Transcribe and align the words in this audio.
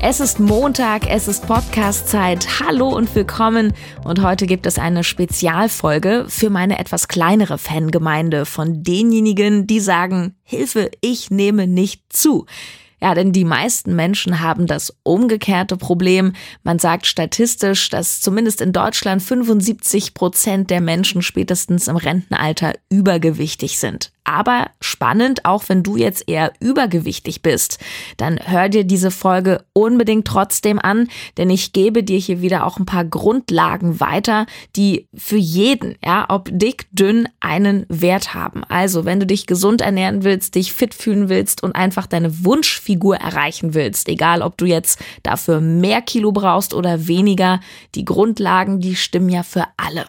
Es 0.00 0.20
ist 0.20 0.38
Montag, 0.38 1.10
es 1.10 1.26
ist 1.26 1.44
Podcast-Zeit. 1.48 2.60
Hallo 2.60 2.88
und 2.88 3.12
willkommen. 3.16 3.72
Und 4.04 4.22
heute 4.22 4.46
gibt 4.46 4.64
es 4.66 4.78
eine 4.78 5.02
Spezialfolge 5.02 6.26
für 6.28 6.50
meine 6.50 6.78
etwas 6.78 7.08
kleinere 7.08 7.58
Fangemeinde 7.58 8.46
von 8.46 8.84
denjenigen, 8.84 9.66
die 9.66 9.80
sagen, 9.80 10.36
Hilfe, 10.44 10.92
ich 11.00 11.32
nehme 11.32 11.66
nicht 11.66 12.04
zu. 12.10 12.46
Ja, 13.00 13.14
denn 13.14 13.32
die 13.32 13.44
meisten 13.44 13.96
Menschen 13.96 14.40
haben 14.40 14.68
das 14.68 14.96
umgekehrte 15.02 15.76
Problem. 15.76 16.32
Man 16.62 16.78
sagt 16.78 17.06
statistisch, 17.06 17.88
dass 17.90 18.20
zumindest 18.20 18.60
in 18.60 18.72
Deutschland 18.72 19.20
75 19.20 20.14
Prozent 20.14 20.70
der 20.70 20.80
Menschen 20.80 21.22
spätestens 21.22 21.88
im 21.88 21.96
Rentenalter 21.96 22.74
übergewichtig 22.88 23.78
sind. 23.80 24.12
Aber 24.28 24.66
spannend, 24.82 25.46
auch 25.46 25.70
wenn 25.70 25.82
du 25.82 25.96
jetzt 25.96 26.28
eher 26.28 26.52
übergewichtig 26.60 27.40
bist, 27.40 27.78
dann 28.18 28.38
hör 28.44 28.68
dir 28.68 28.84
diese 28.84 29.10
Folge 29.10 29.64
unbedingt 29.72 30.26
trotzdem 30.26 30.78
an, 30.78 31.08
denn 31.38 31.48
ich 31.48 31.72
gebe 31.72 32.04
dir 32.04 32.18
hier 32.18 32.42
wieder 32.42 32.66
auch 32.66 32.78
ein 32.78 32.84
paar 32.84 33.06
Grundlagen 33.06 34.00
weiter, 34.00 34.44
die 34.76 35.08
für 35.14 35.38
jeden, 35.38 35.94
ja, 36.04 36.26
ob 36.28 36.50
dick, 36.52 36.88
dünn, 36.92 37.26
einen 37.40 37.86
Wert 37.88 38.34
haben. 38.34 38.64
Also, 38.64 39.06
wenn 39.06 39.18
du 39.18 39.24
dich 39.24 39.46
gesund 39.46 39.80
ernähren 39.80 40.24
willst, 40.24 40.56
dich 40.56 40.74
fit 40.74 40.92
fühlen 40.92 41.30
willst 41.30 41.62
und 41.62 41.74
einfach 41.74 42.06
deine 42.06 42.44
Wunschfigur 42.44 43.16
erreichen 43.16 43.72
willst, 43.72 44.10
egal 44.10 44.42
ob 44.42 44.58
du 44.58 44.66
jetzt 44.66 45.00
dafür 45.22 45.62
mehr 45.62 46.02
Kilo 46.02 46.32
brauchst 46.32 46.74
oder 46.74 47.08
weniger, 47.08 47.60
die 47.94 48.04
Grundlagen, 48.04 48.80
die 48.80 48.94
stimmen 48.94 49.30
ja 49.30 49.42
für 49.42 49.64
alle. 49.78 50.04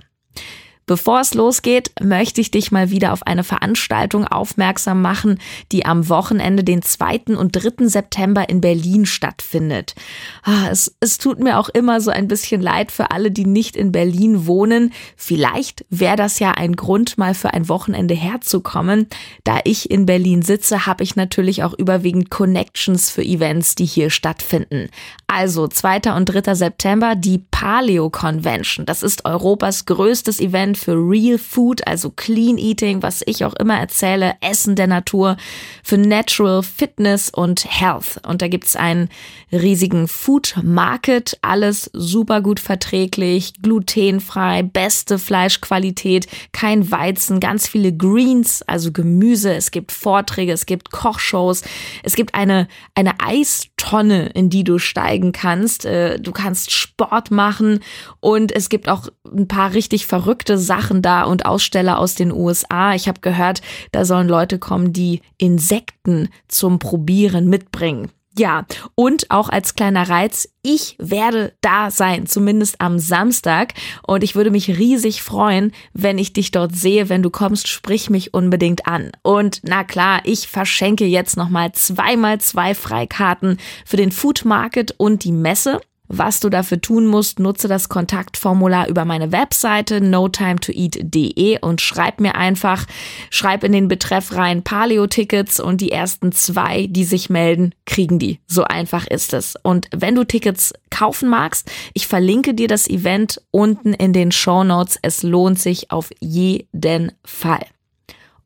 Bevor 0.90 1.20
es 1.20 1.36
losgeht, 1.36 1.92
möchte 2.02 2.42
ich 2.42 2.50
dich 2.50 2.72
mal 2.72 2.90
wieder 2.90 3.14
auf 3.14 3.28
eine 3.28 3.44
Veranstaltung 3.44 4.26
aufmerksam 4.26 5.04
machen, 5.04 5.38
die 5.72 5.86
am 5.86 6.10
Wochenende, 6.10 6.64
den 6.64 6.82
2. 6.82 7.38
und 7.38 7.52
3. 7.52 7.88
September 7.88 8.50
in 8.50 8.60
Berlin 8.60 9.06
stattfindet. 9.06 9.94
Ah, 10.42 10.68
es, 10.72 10.96
es 11.00 11.20
tut 11.20 11.38
mir 11.42 11.60
auch 11.60 11.70
immer 11.70 12.02
so 12.02 12.10
ein 12.10 12.28
bisschen 12.28 12.60
leid 12.60 12.92
für 12.92 13.12
alle, 13.12 13.30
die 13.30 13.46
nicht 13.46 13.76
in 13.76 13.92
Berlin 13.92 14.48
wohnen. 14.48 14.92
Vielleicht 15.16 15.86
wäre 15.92 16.16
das 16.16 16.40
ja 16.40 16.54
ein 16.54 16.76
Grund, 16.76 17.20
mal 17.20 17.36
für 17.36 17.54
ein 17.54 17.70
Wochenende 17.70 18.16
herzukommen. 18.16 19.06
Da 19.44 19.60
ich 19.66 19.92
in 19.92 20.08
Berlin 20.08 20.42
sitze, 20.42 20.88
habe 20.88 21.04
ich 21.04 21.16
natürlich 21.16 21.62
auch 21.62 21.76
überwiegend 21.76 22.32
Connections 22.32 23.12
für 23.12 23.22
Events, 23.22 23.76
die 23.76 23.86
hier 23.86 24.10
stattfinden. 24.10 24.90
Also 25.28 25.68
2. 25.68 26.16
und 26.16 26.26
3. 26.26 26.56
September 26.56 27.14
die 27.16 27.38
Paleo 27.38 28.10
Convention. 28.10 28.88
Das 28.88 29.04
ist 29.04 29.26
Europas 29.26 29.86
größtes 29.86 30.40
Event 30.40 30.79
für 30.80 30.94
Real 30.94 31.38
Food, 31.38 31.86
also 31.88 32.10
Clean 32.10 32.58
Eating, 32.58 33.04
was 33.04 33.22
ich 33.26 33.46
auch 33.46 33.54
immer 33.56 33.78
erzähle, 33.78 34.36
Essen 34.42 34.76
der 34.76 34.88
Natur, 34.88 35.38
für 35.84 35.98
Natural 35.98 36.64
Fitness 36.64 37.30
und 37.30 37.66
Health. 37.66 38.20
Und 38.26 38.42
da 38.42 38.48
gibt's 38.48 38.76
einen 38.76 39.10
riesigen 39.52 40.08
Food 40.08 40.56
Market, 40.64 41.38
alles 41.42 41.90
super 41.94 42.42
gut 42.42 42.60
verträglich, 42.60 43.54
glutenfrei, 43.62 44.64
beste 44.64 45.18
Fleischqualität, 45.18 46.28
kein 46.52 46.92
Weizen, 46.92 47.40
ganz 47.40 47.68
viele 47.68 47.96
Greens, 47.96 48.62
also 48.64 48.92
Gemüse, 48.92 49.54
es 49.54 49.72
gibt 49.72 49.92
Vorträge, 49.92 50.52
es 50.52 50.66
gibt 50.66 50.92
Kochshows, 50.92 51.64
es 52.04 52.16
gibt 52.16 52.36
eine, 52.36 52.68
eine 52.96 53.20
Eistonne, 53.20 54.28
in 54.30 54.50
die 54.50 54.64
du 54.64 54.78
steigen 54.78 55.32
kannst, 55.32 55.86
äh, 55.86 56.20
du 56.20 56.32
kannst 56.32 56.72
Sport 56.72 57.32
machen 57.32 57.80
und 58.20 58.52
es 58.52 58.70
gibt 58.70 58.88
auch 58.88 59.08
ein 59.26 59.48
paar 59.48 59.74
richtig 59.74 60.06
verrückte 60.06 60.58
Sachen 60.70 61.02
da 61.02 61.24
und 61.24 61.48
Aussteller 61.48 61.98
aus 61.98 62.14
den 62.14 62.32
USA. 62.32 62.94
Ich 62.94 63.08
habe 63.08 63.22
gehört, 63.22 63.64
da 63.92 64.06
sollen 64.06 64.28
Leute 64.28 64.60
kommen, 64.60 64.94
die 64.94 65.22
Insekten 65.40 66.30
zum 66.48 66.78
Probieren 66.78 67.48
mitbringen. 67.50 68.12
Ja, 68.38 68.66
und 68.94 69.32
auch 69.32 69.50
als 69.50 69.74
kleiner 69.74 70.08
Reiz, 70.08 70.48
ich 70.62 70.96
werde 71.00 71.54
da 71.62 71.90
sein, 71.90 72.28
zumindest 72.28 72.80
am 72.80 73.00
Samstag. 73.00 73.74
Und 74.06 74.24
ich 74.24 74.36
würde 74.36 74.52
mich 74.52 74.78
riesig 74.78 75.24
freuen, 75.24 75.74
wenn 75.94 76.20
ich 76.20 76.34
dich 76.34 76.52
dort 76.52 76.76
sehe. 76.76 77.10
Wenn 77.10 77.24
du 77.24 77.32
kommst, 77.32 77.68
sprich 77.68 78.12
mich 78.12 78.34
unbedingt 78.36 78.86
an. 78.86 79.12
Und 79.24 79.62
na 79.64 79.84
klar, 79.84 80.22
ich 80.26 80.48
verschenke 80.48 81.06
jetzt 81.06 81.36
nochmal 81.36 81.72
zweimal 81.72 82.40
zwei 82.40 82.76
Freikarten 82.76 83.58
für 83.86 83.98
den 83.98 84.12
Food 84.12 84.46
Market 84.46 84.94
und 84.98 85.24
die 85.24 85.32
Messe. 85.32 85.82
Was 86.12 86.40
du 86.40 86.50
dafür 86.50 86.82
tun 86.82 87.06
musst, 87.06 87.40
nutze 87.40 87.68
das 87.68 87.88
Kontaktformular 87.88 88.90
über 88.90 89.06
meine 89.06 89.32
Webseite 89.32 90.02
notimetoeat.de 90.02 91.60
und 91.62 91.82
schreib 91.82 92.20
mir 92.20 92.34
einfach, 92.34 92.88
schreib 93.30 93.64
in 93.64 93.72
den 93.72 93.88
Betreff 93.88 94.34
rein 94.34 94.64
Paleo-Tickets 94.64 95.60
und 95.60 95.82
die 95.82 95.92
ersten 95.92 96.32
zwei, 96.32 96.88
die 96.88 97.04
sich 97.04 97.30
melden, 97.30 97.76
kriegen 97.86 98.18
die. 98.18 98.40
So 98.48 98.64
einfach 98.64 99.06
ist 99.06 99.34
es. 99.34 99.54
Und 99.62 99.88
wenn 99.96 100.16
du 100.16 100.24
Tickets 100.24 100.74
kaufen 100.90 101.30
magst, 101.30 101.72
ich 101.94 102.08
verlinke 102.08 102.56
dir 102.56 102.68
das 102.68 102.90
Event 102.90 103.40
unten 103.52 103.94
in 103.94 104.12
den 104.12 104.32
Show 104.32 104.64
Notes. 104.64 104.98
Es 105.04 105.22
lohnt 105.22 105.60
sich 105.60 105.92
auf 105.92 106.10
jeden 106.20 107.12
Fall. 107.24 107.68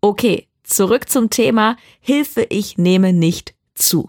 Okay, 0.01 0.47
zurück 0.63 1.07
zum 1.07 1.29
Thema 1.29 1.77
Hilfe, 2.01 2.45
ich 2.49 2.77
nehme 2.77 3.13
nicht 3.13 3.53
zu. 3.73 4.07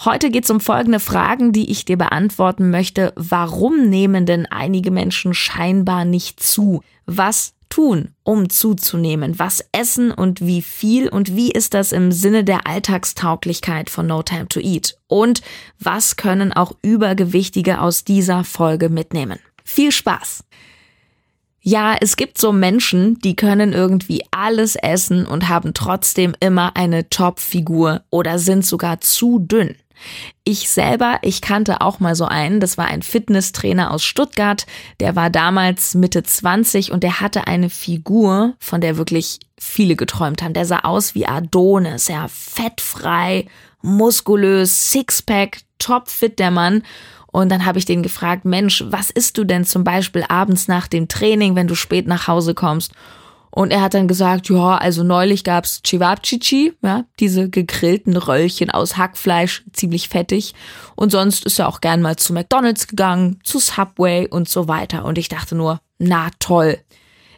Heute 0.00 0.30
geht 0.30 0.44
es 0.44 0.50
um 0.50 0.60
folgende 0.60 0.98
Fragen, 1.00 1.52
die 1.52 1.70
ich 1.70 1.84
dir 1.84 1.96
beantworten 1.96 2.70
möchte. 2.70 3.12
Warum 3.16 3.88
nehmen 3.88 4.26
denn 4.26 4.46
einige 4.46 4.90
Menschen 4.90 5.34
scheinbar 5.34 6.04
nicht 6.04 6.42
zu? 6.42 6.82
Was 7.06 7.54
tun, 7.68 8.10
um 8.22 8.50
zuzunehmen? 8.50 9.38
Was 9.38 9.64
essen 9.72 10.10
und 10.10 10.40
wie 10.40 10.62
viel? 10.62 11.08
Und 11.08 11.36
wie 11.36 11.50
ist 11.50 11.74
das 11.74 11.92
im 11.92 12.12
Sinne 12.12 12.44
der 12.44 12.66
Alltagstauglichkeit 12.66 13.88
von 13.88 14.06
No 14.06 14.22
Time 14.22 14.48
to 14.48 14.60
Eat? 14.60 14.96
Und 15.06 15.42
was 15.78 16.16
können 16.16 16.52
auch 16.52 16.72
Übergewichtige 16.82 17.80
aus 17.80 18.04
dieser 18.04 18.44
Folge 18.44 18.88
mitnehmen? 18.88 19.38
Viel 19.64 19.92
Spaß! 19.92 20.44
Ja, 21.66 21.96
es 21.98 22.16
gibt 22.16 22.36
so 22.36 22.52
Menschen, 22.52 23.18
die 23.20 23.36
können 23.36 23.72
irgendwie 23.72 24.22
alles 24.30 24.76
essen 24.76 25.24
und 25.24 25.48
haben 25.48 25.72
trotzdem 25.72 26.36
immer 26.38 26.76
eine 26.76 27.08
Top-Figur 27.08 28.02
oder 28.10 28.38
sind 28.38 28.66
sogar 28.66 29.00
zu 29.00 29.38
dünn. 29.38 29.74
Ich 30.44 30.68
selber, 30.68 31.18
ich 31.22 31.40
kannte 31.40 31.80
auch 31.80 32.00
mal 32.00 32.14
so 32.14 32.26
einen, 32.26 32.60
das 32.60 32.76
war 32.76 32.86
ein 32.86 33.02
Fitnesstrainer 33.02 33.90
aus 33.90 34.04
Stuttgart, 34.04 34.66
der 35.00 35.16
war 35.16 35.30
damals 35.30 35.94
Mitte 35.94 36.22
20 36.22 36.92
und 36.92 37.02
der 37.02 37.20
hatte 37.20 37.46
eine 37.46 37.70
Figur, 37.70 38.54
von 38.58 38.80
der 38.80 38.96
wirklich 38.96 39.40
viele 39.58 39.96
geträumt 39.96 40.42
haben. 40.42 40.54
Der 40.54 40.66
sah 40.66 40.80
aus 40.80 41.14
wie 41.14 41.26
Adonis, 41.26 42.08
ja, 42.08 42.26
fettfrei, 42.28 43.46
muskulös, 43.82 44.90
Sixpack, 44.90 45.60
topfit 45.78 46.38
der 46.38 46.50
Mann. 46.50 46.82
Und 47.26 47.48
dann 47.48 47.64
habe 47.64 47.78
ich 47.78 47.84
den 47.84 48.02
gefragt, 48.02 48.44
Mensch, 48.44 48.84
was 48.86 49.10
isst 49.10 49.38
du 49.38 49.44
denn 49.44 49.64
zum 49.64 49.82
Beispiel 49.82 50.24
abends 50.28 50.68
nach 50.68 50.86
dem 50.86 51.08
Training, 51.08 51.56
wenn 51.56 51.66
du 51.66 51.74
spät 51.74 52.06
nach 52.06 52.28
Hause 52.28 52.54
kommst? 52.54 52.92
Und 53.54 53.70
er 53.70 53.82
hat 53.82 53.94
dann 53.94 54.08
gesagt, 54.08 54.48
ja, 54.48 54.76
also 54.78 55.04
neulich 55.04 55.44
gab's 55.44 55.80
Chivapchichi, 55.84 56.72
ja, 56.82 57.04
diese 57.20 57.48
gegrillten 57.48 58.16
Röllchen 58.16 58.70
aus 58.70 58.96
Hackfleisch, 58.96 59.62
ziemlich 59.72 60.08
fettig. 60.08 60.54
Und 60.96 61.12
sonst 61.12 61.44
ist 61.46 61.60
er 61.60 61.68
auch 61.68 61.80
gern 61.80 62.02
mal 62.02 62.16
zu 62.16 62.32
McDonald's 62.32 62.88
gegangen, 62.88 63.38
zu 63.44 63.60
Subway 63.60 64.26
und 64.28 64.48
so 64.48 64.66
weiter. 64.66 65.04
Und 65.04 65.18
ich 65.18 65.28
dachte 65.28 65.54
nur, 65.54 65.80
na 65.98 66.30
toll 66.40 66.78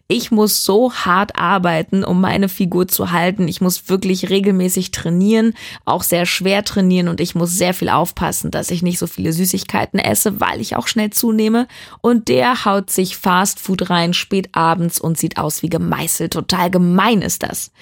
ich 0.08 0.30
muss 0.30 0.64
so 0.64 0.92
hart 0.92 1.36
arbeiten, 1.36 2.04
um 2.04 2.20
meine 2.20 2.48
Figur 2.48 2.86
zu 2.86 3.10
halten. 3.10 3.48
Ich 3.48 3.60
muss 3.60 3.88
wirklich 3.88 4.30
regelmäßig 4.30 4.92
trainieren, 4.92 5.54
auch 5.84 6.04
sehr 6.04 6.26
schwer 6.26 6.64
trainieren 6.64 7.08
und 7.08 7.20
ich 7.20 7.34
muss 7.34 7.52
sehr 7.52 7.74
viel 7.74 7.88
aufpassen, 7.88 8.52
dass 8.52 8.70
ich 8.70 8.82
nicht 8.82 9.00
so 9.00 9.08
viele 9.08 9.32
Süßigkeiten 9.32 9.98
esse, 9.98 10.40
weil 10.40 10.60
ich 10.60 10.76
auch 10.76 10.86
schnell 10.86 11.10
zunehme. 11.10 11.66
Und 12.02 12.28
der 12.28 12.64
haut 12.64 12.90
sich 12.90 13.16
Fastfood 13.16 13.90
rein, 13.90 14.14
spät 14.14 14.50
abends 14.52 15.00
und 15.00 15.18
sieht 15.18 15.38
aus 15.38 15.62
wie 15.62 15.70
gemeißelt. 15.70 16.32
Total 16.32 16.70
gemein 16.70 17.20
ist 17.20 17.42
das. 17.42 17.72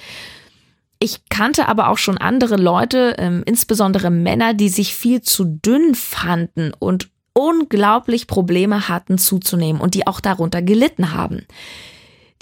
Ich 0.99 1.28
kannte 1.28 1.69
aber 1.69 1.88
auch 1.88 1.99
schon 1.99 2.16
andere 2.16 2.56
Leute, 2.56 3.16
ähm, 3.19 3.43
insbesondere 3.44 4.10
Männer, 4.10 4.54
die 4.54 4.70
sich 4.70 4.94
viel 4.94 5.20
zu 5.20 5.44
dünn 5.44 5.94
fanden 5.94 6.72
und 6.78 7.10
unglaublich 7.34 8.26
Probleme 8.26 8.88
hatten 8.88 9.19
zuzunehmen 9.19 9.82
und 9.82 9.93
die 9.94 10.06
auch 10.06 10.20
darunter 10.20 10.62
gelitten 10.62 11.12
haben. 11.12 11.46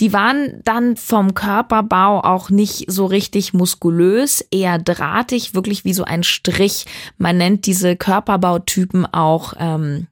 Die 0.01 0.13
waren 0.13 0.61
dann 0.65 0.97
vom 0.97 1.35
Körperbau 1.35 2.21
auch 2.21 2.51
nicht 2.51 2.91
so 2.91 3.07
richtig 3.07 3.53
muskulös, 3.53 4.41
eher 4.51 4.79
drahtig, 4.79 5.55
wirklich 5.55 5.85
wie 5.85 5.95
so 5.95 6.05
ein 6.05 6.23
Strich. 6.23 6.87
Man 7.19 7.37
nennt 7.37 7.67
diese 7.67 7.97
Körperbautypen 7.97 9.07
auch 9.07 9.55
ähm, 9.59 10.09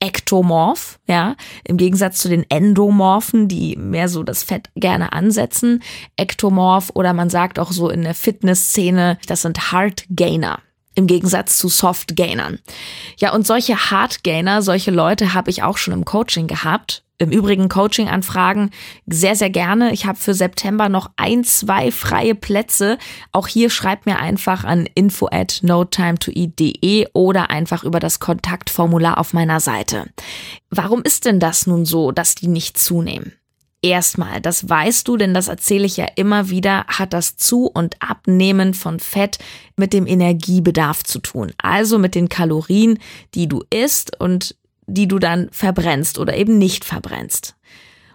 ektomorph, 0.00 0.98
ja, 1.06 1.36
im 1.64 1.76
Gegensatz 1.76 2.18
zu 2.18 2.28
den 2.28 2.44
Endomorphen, 2.50 3.46
die 3.46 3.76
mehr 3.76 4.08
so 4.08 4.24
das 4.24 4.42
Fett 4.42 4.68
gerne 4.74 5.12
ansetzen. 5.12 5.82
Ektomorph 6.16 6.90
oder 6.94 7.12
man 7.12 7.30
sagt 7.30 7.58
auch 7.58 7.70
so 7.70 7.88
in 7.88 8.02
der 8.02 8.14
Fitnessszene, 8.14 9.18
das 9.26 9.42
sind 9.42 9.72
Hard 9.72 10.04
Gainer 10.10 10.58
im 10.94 11.06
Gegensatz 11.06 11.56
zu 11.56 11.68
Soft 11.68 12.16
Gainern. 12.16 12.58
Ja, 13.16 13.32
und 13.32 13.46
solche 13.46 13.90
Hard 13.90 14.24
Gainer, 14.24 14.60
solche 14.62 14.90
Leute 14.90 15.34
habe 15.34 15.50
ich 15.50 15.62
auch 15.62 15.78
schon 15.78 15.94
im 15.94 16.04
Coaching 16.04 16.46
gehabt. 16.48 17.02
Im 17.22 17.30
Übrigen 17.30 17.68
Coaching-Anfragen 17.68 18.70
sehr, 19.06 19.36
sehr 19.36 19.48
gerne. 19.48 19.92
Ich 19.92 20.06
habe 20.06 20.18
für 20.18 20.34
September 20.34 20.88
noch 20.88 21.08
ein, 21.16 21.44
zwei 21.44 21.92
freie 21.92 22.34
Plätze. 22.34 22.98
Auch 23.30 23.46
hier 23.46 23.70
schreibt 23.70 24.06
mir 24.06 24.18
einfach 24.18 24.64
an 24.64 24.88
info 24.96 25.28
at 25.30 25.60
notimetoeat.de 25.62 27.06
oder 27.12 27.48
einfach 27.50 27.84
über 27.84 28.00
das 28.00 28.18
Kontaktformular 28.18 29.18
auf 29.18 29.34
meiner 29.34 29.60
Seite. 29.60 30.06
Warum 30.68 31.02
ist 31.02 31.24
denn 31.24 31.38
das 31.38 31.68
nun 31.68 31.84
so, 31.84 32.10
dass 32.10 32.34
die 32.34 32.48
nicht 32.48 32.76
zunehmen? 32.76 33.32
Erstmal, 33.84 34.40
das 34.40 34.68
weißt 34.68 35.06
du, 35.06 35.16
denn 35.16 35.32
das 35.32 35.46
erzähle 35.46 35.86
ich 35.86 35.96
ja 35.96 36.06
immer 36.16 36.50
wieder, 36.50 36.86
hat 36.88 37.12
das 37.12 37.36
Zu- 37.36 37.66
und 37.66 37.96
Abnehmen 38.00 38.74
von 38.74 38.98
Fett 38.98 39.38
mit 39.76 39.92
dem 39.92 40.08
Energiebedarf 40.08 41.04
zu 41.04 41.20
tun. 41.20 41.52
Also 41.58 41.98
mit 41.98 42.16
den 42.16 42.28
Kalorien, 42.28 42.98
die 43.34 43.48
du 43.48 43.62
isst 43.70 44.20
und 44.20 44.56
die 44.86 45.08
du 45.08 45.18
dann 45.18 45.48
verbrennst 45.52 46.18
oder 46.18 46.36
eben 46.36 46.58
nicht 46.58 46.84
verbrennst. 46.84 47.54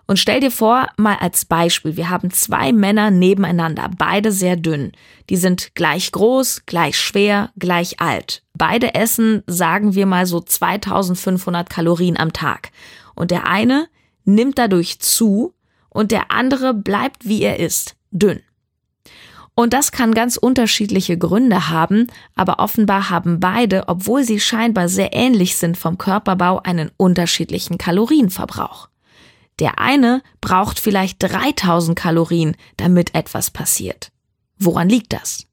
Und 0.08 0.18
stell 0.20 0.40
dir 0.40 0.52
vor, 0.52 0.88
mal 0.96 1.18
als 1.20 1.44
Beispiel, 1.44 1.98
wir 1.98 2.10
haben 2.10 2.32
zwei 2.32 2.72
Männer 2.72 3.12
nebeneinander, 3.12 3.92
beide 3.98 4.32
sehr 4.32 4.56
dünn. 4.56 4.94
Die 5.30 5.36
sind 5.36 5.76
gleich 5.76 6.14
groß, 6.14 6.64
gleich 6.66 6.98
schwer, 6.98 7.52
gleich 7.60 8.00
alt. 8.00 8.42
Beide 8.54 8.96
essen, 8.96 9.44
sagen 9.48 9.96
wir 9.96 10.06
mal 10.06 10.26
so 10.26 10.40
2500 10.40 11.70
Kalorien 11.70 12.18
am 12.18 12.32
Tag. 12.32 12.72
Und 13.16 13.32
der 13.32 13.48
eine 13.48 13.90
nimmt 14.24 14.58
dadurch 14.58 15.00
zu 15.00 15.54
und 15.90 16.12
der 16.12 16.32
andere 16.32 16.74
bleibt 16.74 17.28
wie 17.28 17.42
er 17.42 17.60
ist, 17.60 17.98
dünn. 18.12 18.42
Und 19.60 19.74
das 19.74 19.92
kann 19.92 20.14
ganz 20.14 20.38
unterschiedliche 20.38 21.18
Gründe 21.18 21.70
haben, 21.70 22.06
aber 22.36 22.60
offenbar 22.60 23.10
haben 23.10 23.40
beide, 23.40 23.88
obwohl 23.88 24.24
sie 24.24 24.40
scheinbar 24.40 24.88
sehr 24.88 25.14
ähnlich 25.14 25.56
sind 25.58 25.80
vom 25.80 25.98
Körperbau, 25.98 26.60
einen 26.60 26.92
unterschiedlichen 26.96 27.80
Kalorienverbrauch. 27.80 28.88
Der 29.58 29.80
eine 29.80 30.22
braucht 30.42 30.80
vielleicht 30.80 31.24
3000 31.24 31.98
Kalorien, 31.98 32.56
damit 32.78 33.16
etwas 33.16 33.50
passiert. 33.50 34.12
Woran 34.60 34.90
liegt 34.90 35.12
das? 35.14 35.48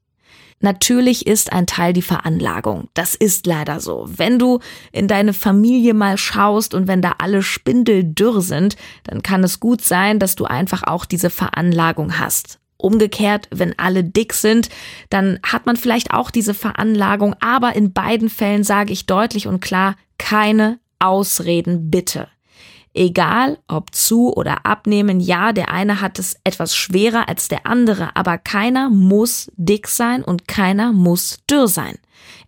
Natürlich 0.60 1.26
ist 1.26 1.54
ein 1.54 1.66
Teil 1.66 1.94
die 1.94 2.02
Veranlagung. 2.02 2.88
Das 2.92 3.14
ist 3.14 3.46
leider 3.46 3.80
so. 3.80 4.06
Wenn 4.06 4.38
du 4.38 4.60
in 4.92 5.08
deine 5.08 5.32
Familie 5.32 5.94
mal 5.94 6.18
schaust 6.18 6.74
und 6.74 6.88
wenn 6.88 7.00
da 7.00 7.14
alle 7.20 7.42
spindeldürr 7.42 8.42
sind, 8.42 8.76
dann 9.04 9.22
kann 9.22 9.42
es 9.44 9.60
gut 9.60 9.80
sein, 9.80 10.18
dass 10.18 10.34
du 10.34 10.44
einfach 10.44 10.82
auch 10.82 11.06
diese 11.06 11.30
Veranlagung 11.30 12.18
hast. 12.18 12.58
Umgekehrt, 12.84 13.48
wenn 13.50 13.78
alle 13.78 14.04
dick 14.04 14.34
sind, 14.34 14.68
dann 15.08 15.38
hat 15.42 15.64
man 15.64 15.76
vielleicht 15.76 16.12
auch 16.12 16.30
diese 16.30 16.52
Veranlagung, 16.52 17.34
aber 17.40 17.74
in 17.74 17.94
beiden 17.94 18.28
Fällen 18.28 18.62
sage 18.62 18.92
ich 18.92 19.06
deutlich 19.06 19.46
und 19.46 19.60
klar, 19.60 19.96
keine 20.18 20.78
Ausreden 20.98 21.90
bitte. 21.90 22.28
Egal 22.92 23.58
ob 23.66 23.94
zu 23.94 24.32
oder 24.32 24.66
abnehmen, 24.66 25.18
ja, 25.18 25.52
der 25.52 25.70
eine 25.70 26.00
hat 26.00 26.18
es 26.18 26.36
etwas 26.44 26.76
schwerer 26.76 27.28
als 27.28 27.48
der 27.48 27.66
andere, 27.66 28.14
aber 28.14 28.38
keiner 28.38 28.90
muss 28.90 29.50
dick 29.56 29.88
sein 29.88 30.22
und 30.22 30.46
keiner 30.46 30.92
muss 30.92 31.40
dürr 31.50 31.66
sein. 31.66 31.98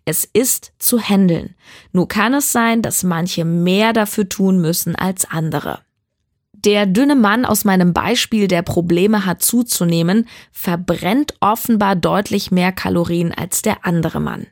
Es 0.05 0.23
ist 0.23 0.71
zu 0.79 1.01
handeln. 1.01 1.55
Nur 1.91 2.07
kann 2.07 2.33
es 2.33 2.53
sein, 2.53 2.81
dass 2.81 3.03
manche 3.03 3.43
mehr 3.43 3.91
dafür 3.91 4.29
tun 4.29 4.61
müssen 4.61 4.95
als 4.95 5.29
andere. 5.29 5.81
Der 6.67 6.85
dünne 6.85 7.15
Mann 7.15 7.45
aus 7.45 7.63
meinem 7.63 7.93
Beispiel, 7.93 8.49
der 8.49 8.61
Probleme 8.61 9.25
hat 9.25 9.41
zuzunehmen, 9.41 10.27
verbrennt 10.51 11.33
offenbar 11.39 11.95
deutlich 11.95 12.51
mehr 12.51 12.73
Kalorien 12.73 13.33
als 13.33 13.61
der 13.61 13.85
andere 13.85 14.19
Mann. 14.19 14.47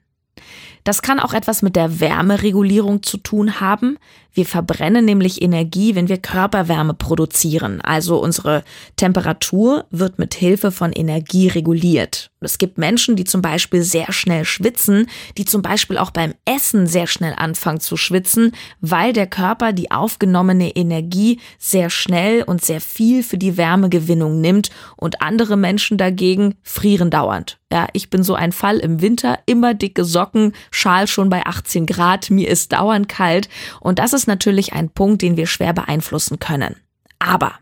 Das 0.86 1.02
kann 1.02 1.20
auch 1.20 1.34
etwas 1.34 1.62
mit 1.62 1.76
der 1.76 2.00
Wärmeregulierung 2.00 3.04
zu 3.04 3.18
tun 3.18 3.60
haben. 3.60 3.98
Wir 4.36 4.46
verbrennen 4.46 5.06
nämlich 5.06 5.42
Energie, 5.42 5.96
wenn 5.96 6.10
wir 6.10 6.18
Körperwärme 6.18 6.94
produzieren. 6.94 7.80
Also 7.80 8.22
unsere 8.22 8.66
Temperatur 8.98 9.86
wird 9.92 10.20
mit 10.20 10.34
Hilfe 10.34 10.72
von 10.72 10.92
Energie 10.92 11.48
reguliert. 11.48 12.32
Es 12.42 12.58
gibt 12.58 12.78
Menschen, 12.78 13.16
die 13.16 13.24
zum 13.24 13.42
Beispiel 13.42 13.82
sehr 13.82 14.12
schnell 14.12 14.44
schwitzen, 14.44 15.08
die 15.38 15.46
zum 15.46 15.62
Beispiel 15.62 15.98
auch 15.98 16.12
beim 16.12 16.34
Essen 16.44 16.86
sehr 16.86 17.08
schnell 17.08 17.34
anfangen 17.36 17.80
zu 17.80 17.96
schwitzen, 17.96 18.52
weil 18.82 19.14
der 19.14 19.28
Körper 19.28 19.72
die 19.72 19.90
aufgenommene 19.90 20.76
Energie 20.76 21.40
sehr 21.58 21.90
schnell 21.90 22.44
und 22.44 22.64
sehr 22.64 22.82
viel 22.82 23.24
für 23.24 23.38
die 23.38 23.58
Wärmegewinnung 23.58 24.42
nimmt 24.42 24.70
und 24.98 25.22
andere 25.22 25.56
Menschen 25.56 25.98
dagegen 25.98 26.56
frieren 26.62 27.10
dauernd. 27.10 27.58
Ja, 27.72 27.88
ich 27.94 28.10
bin 28.10 28.22
so 28.22 28.36
ein 28.36 28.52
Fall 28.52 28.78
im 28.78 29.02
Winter, 29.02 29.40
immer 29.48 29.74
dicke 29.74 30.06
Socken, 30.06 30.54
Schal 30.72 31.08
schon 31.08 31.30
bei 31.30 31.46
18 31.46 31.88
Grad, 31.88 32.30
mir 32.30 32.48
ist 32.48 32.74
dauernd 32.74 33.10
kalt 33.10 33.50
und 33.82 33.98
das 33.98 34.14
ist 34.26 34.28
natürlich 34.28 34.74
ein 34.74 34.90
Punkt, 34.90 35.22
den 35.22 35.38
wir 35.38 35.46
schwer 35.46 35.72
beeinflussen 35.72 36.40
können. 36.40 36.78
Aber 37.20 37.54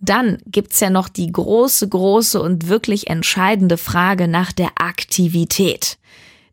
dann 0.00 0.38
gibt's 0.46 0.78
ja 0.78 0.90
noch 0.90 1.08
die 1.08 1.32
große, 1.32 1.88
große 1.88 2.40
und 2.40 2.68
wirklich 2.68 3.08
entscheidende 3.08 3.76
Frage 3.76 4.28
nach 4.28 4.52
der 4.52 4.70
Aktivität. 4.76 5.98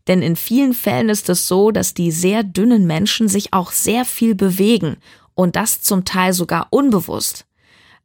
Denn 0.07 0.23
in 0.23 0.35
vielen 0.35 0.73
Fällen 0.73 1.09
ist 1.09 1.29
es 1.29 1.47
so, 1.47 1.69
dass 1.69 1.93
die 1.93 2.09
sehr 2.09 2.43
dünnen 2.43 2.87
Menschen 2.87 3.27
sich 3.27 3.53
auch 3.53 3.71
sehr 3.71 4.03
viel 4.03 4.33
bewegen 4.33 4.97
und 5.35 5.55
das 5.55 5.81
zum 5.81 6.05
Teil 6.05 6.33
sogar 6.33 6.67
unbewusst. 6.71 7.45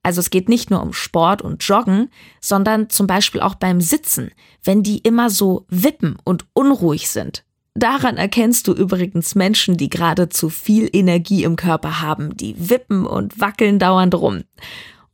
Also 0.02 0.20
es 0.20 0.28
geht 0.28 0.50
nicht 0.50 0.70
nur 0.70 0.82
um 0.82 0.92
Sport 0.92 1.40
und 1.40 1.62
Joggen, 1.62 2.10
sondern 2.42 2.90
zum 2.90 3.06
Beispiel 3.06 3.40
auch 3.40 3.54
beim 3.54 3.80
Sitzen, 3.80 4.30
wenn 4.62 4.82
die 4.82 4.98
immer 4.98 5.30
so 5.30 5.64
wippen 5.70 6.18
und 6.22 6.44
unruhig 6.52 7.08
sind. 7.08 7.44
Daran 7.74 8.16
erkennst 8.16 8.66
du 8.66 8.72
übrigens 8.72 9.34
Menschen, 9.34 9.76
die 9.76 9.88
gerade 9.88 10.28
zu 10.28 10.48
viel 10.50 10.88
Energie 10.92 11.44
im 11.44 11.56
Körper 11.56 12.00
haben, 12.00 12.36
die 12.36 12.54
wippen 12.70 13.06
und 13.06 13.40
wackeln 13.40 13.78
dauernd 13.78 14.14
rum. 14.14 14.42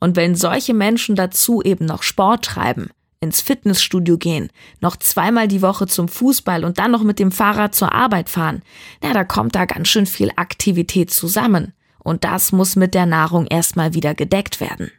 Und 0.00 0.16
wenn 0.16 0.34
solche 0.34 0.74
Menschen 0.74 1.16
dazu 1.16 1.62
eben 1.62 1.84
noch 1.84 2.02
Sport 2.02 2.44
treiben, 2.44 2.90
ins 3.20 3.40
Fitnessstudio 3.40 4.18
gehen, 4.18 4.50
noch 4.80 4.96
zweimal 4.96 5.48
die 5.48 5.62
Woche 5.62 5.86
zum 5.86 6.08
Fußball 6.08 6.64
und 6.64 6.78
dann 6.78 6.90
noch 6.90 7.02
mit 7.02 7.18
dem 7.18 7.32
Fahrrad 7.32 7.74
zur 7.74 7.92
Arbeit 7.92 8.28
fahren, 8.28 8.62
na, 9.02 9.12
da 9.12 9.24
kommt 9.24 9.54
da 9.54 9.64
ganz 9.64 9.88
schön 9.88 10.06
viel 10.06 10.30
Aktivität 10.36 11.10
zusammen. 11.10 11.72
Und 11.98 12.24
das 12.24 12.52
muss 12.52 12.76
mit 12.76 12.94
der 12.94 13.06
Nahrung 13.06 13.46
erstmal 13.46 13.94
wieder 13.94 14.14
gedeckt 14.14 14.60
werden. 14.60 14.92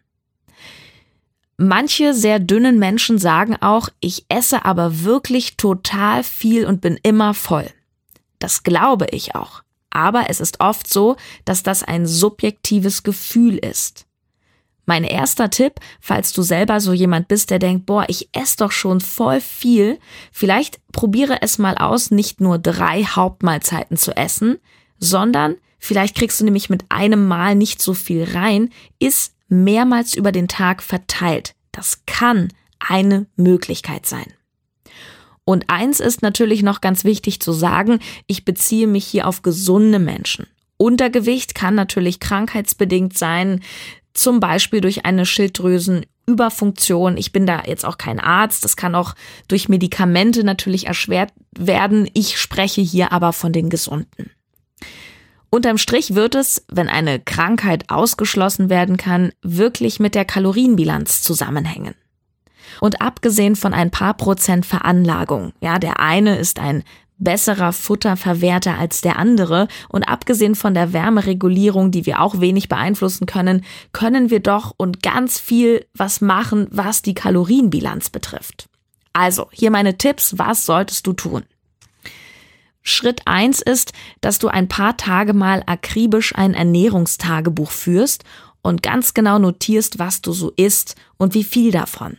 Manche 1.57 2.13
sehr 2.13 2.37
dünnen 2.37 2.77
Menschen 2.77 3.17
sagen 3.17 3.55
auch, 3.59 3.89
ich 3.99 4.25
esse 4.29 4.63
aber 4.63 5.03
wirklich 5.03 5.57
total 5.57 6.23
viel 6.23 6.67
und 6.67 6.81
bin 6.81 6.99
immer 7.01 7.33
voll. 7.33 7.67
Das 8.37 8.61
glaube 8.61 9.07
ich 9.11 9.33
auch. 9.33 9.63
Aber 9.89 10.29
es 10.29 10.39
ist 10.39 10.59
oft 10.59 10.87
so, 10.87 11.15
dass 11.45 11.63
das 11.63 11.81
ein 11.81 12.05
subjektives 12.05 13.01
Gefühl 13.01 13.57
ist. 13.57 14.05
Mein 14.85 15.03
erster 15.03 15.49
Tipp, 15.49 15.79
falls 15.99 16.31
du 16.31 16.43
selber 16.43 16.79
so 16.79 16.93
jemand 16.93 17.27
bist, 17.27 17.49
der 17.49 17.59
denkt, 17.59 17.87
boah, 17.87 18.05
ich 18.07 18.29
esse 18.31 18.57
doch 18.57 18.71
schon 18.71 19.01
voll 19.01 19.41
viel, 19.41 19.99
vielleicht 20.31 20.79
probiere 20.93 21.41
es 21.41 21.57
mal 21.57 21.75
aus, 21.75 22.11
nicht 22.11 22.39
nur 22.39 22.59
drei 22.59 23.03
Hauptmahlzeiten 23.03 23.97
zu 23.97 24.15
essen, 24.15 24.59
sondern 24.99 25.55
vielleicht 25.79 26.15
kriegst 26.15 26.39
du 26.39 26.45
nämlich 26.45 26.69
mit 26.69 26.85
einem 26.89 27.27
Mal 27.27 27.55
nicht 27.55 27.81
so 27.81 27.95
viel 27.95 28.23
rein, 28.23 28.69
iss 28.99 29.33
mehrmals 29.47 30.15
über 30.15 30.31
den 30.31 30.47
Tag 30.47 30.83
verteilt. 30.83 31.55
Das 31.71 32.03
kann 32.05 32.49
eine 32.79 33.27
Möglichkeit 33.35 34.05
sein. 34.05 34.33
Und 35.45 35.69
eins 35.69 35.99
ist 35.99 36.21
natürlich 36.21 36.61
noch 36.61 36.81
ganz 36.81 37.05
wichtig 37.05 37.39
zu 37.39 37.53
sagen, 37.53 37.99
ich 38.27 38.43
beziehe 38.43 38.87
mich 38.87 39.05
hier 39.05 39.27
auf 39.27 39.43
gesunde 39.43 39.99
Menschen. 39.99 40.47
Untergewicht 40.77 41.55
kann 41.55 41.73
natürlich 41.73 42.19
krankheitsbedingt 42.19 43.17
sein, 43.17 43.61
zum 44.13 44.39
Beispiel 44.39 44.81
durch 44.81 45.05
eine 45.05 45.25
Schilddrüsenüberfunktion. 45.25 47.17
Ich 47.17 47.31
bin 47.31 47.45
da 47.45 47.63
jetzt 47.65 47.85
auch 47.85 47.97
kein 47.97 48.19
Arzt. 48.19 48.65
Das 48.65 48.75
kann 48.75 48.93
auch 48.95 49.15
durch 49.47 49.69
Medikamente 49.69 50.43
natürlich 50.43 50.87
erschwert 50.87 51.31
werden. 51.57 52.09
Ich 52.13 52.37
spreche 52.37 52.81
hier 52.81 53.11
aber 53.13 53.31
von 53.31 53.53
den 53.53 53.69
Gesunden. 53.69 54.31
Unterm 55.49 55.77
Strich 55.77 56.13
wird 56.13 56.35
es, 56.35 56.65
wenn 56.69 56.89
eine 56.89 57.19
Krankheit 57.19 57.89
ausgeschlossen 57.89 58.69
werden 58.69 58.97
kann, 58.97 59.31
wirklich 59.41 59.99
mit 59.99 60.13
der 60.13 60.25
Kalorienbilanz 60.25 61.21
zusammenhängen. 61.21 61.95
Und 62.81 63.01
abgesehen 63.01 63.55
von 63.55 63.73
ein 63.73 63.91
paar 63.91 64.15
Prozent 64.15 64.65
Veranlagung, 64.65 65.53
ja, 65.61 65.79
der 65.79 65.99
eine 65.99 66.37
ist 66.37 66.59
ein 66.59 66.83
besserer 67.17 67.73
Futterverwerter 67.73 68.77
als 68.77 69.01
der 69.01 69.17
andere 69.17 69.67
und 69.89 70.03
abgesehen 70.03 70.53
von 70.53 70.73
der 70.73 70.93
Wärmeregulierung, 70.93 71.91
die 71.91 72.05
wir 72.05 72.21
auch 72.21 72.39
wenig 72.39 72.69
beeinflussen 72.69 73.25
können, 73.25 73.63
können 73.91 74.29
wir 74.29 74.39
doch 74.39 74.73
und 74.77 75.01
ganz 75.01 75.39
viel 75.39 75.85
was 75.95 76.21
machen, 76.21 76.67
was 76.69 77.01
die 77.01 77.15
Kalorienbilanz 77.15 78.09
betrifft. 78.09 78.69
Also, 79.13 79.47
hier 79.51 79.71
meine 79.71 79.97
Tipps, 79.97 80.37
was 80.37 80.65
solltest 80.65 81.07
du 81.07 81.13
tun? 81.13 81.43
Schritt 82.87 83.21
eins 83.25 83.61
ist, 83.61 83.93
dass 84.21 84.39
du 84.39 84.47
ein 84.47 84.67
paar 84.67 84.97
Tage 84.97 85.33
mal 85.33 85.63
akribisch 85.65 86.33
ein 86.35 86.53
Ernährungstagebuch 86.53 87.71
führst 87.71 88.23
und 88.61 88.81
ganz 88.81 89.13
genau 89.13 89.39
notierst, 89.39 89.99
was 89.99 90.21
du 90.21 90.31
so 90.31 90.51
isst 90.55 90.95
und 91.17 91.33
wie 91.33 91.43
viel 91.43 91.71
davon. 91.71 92.17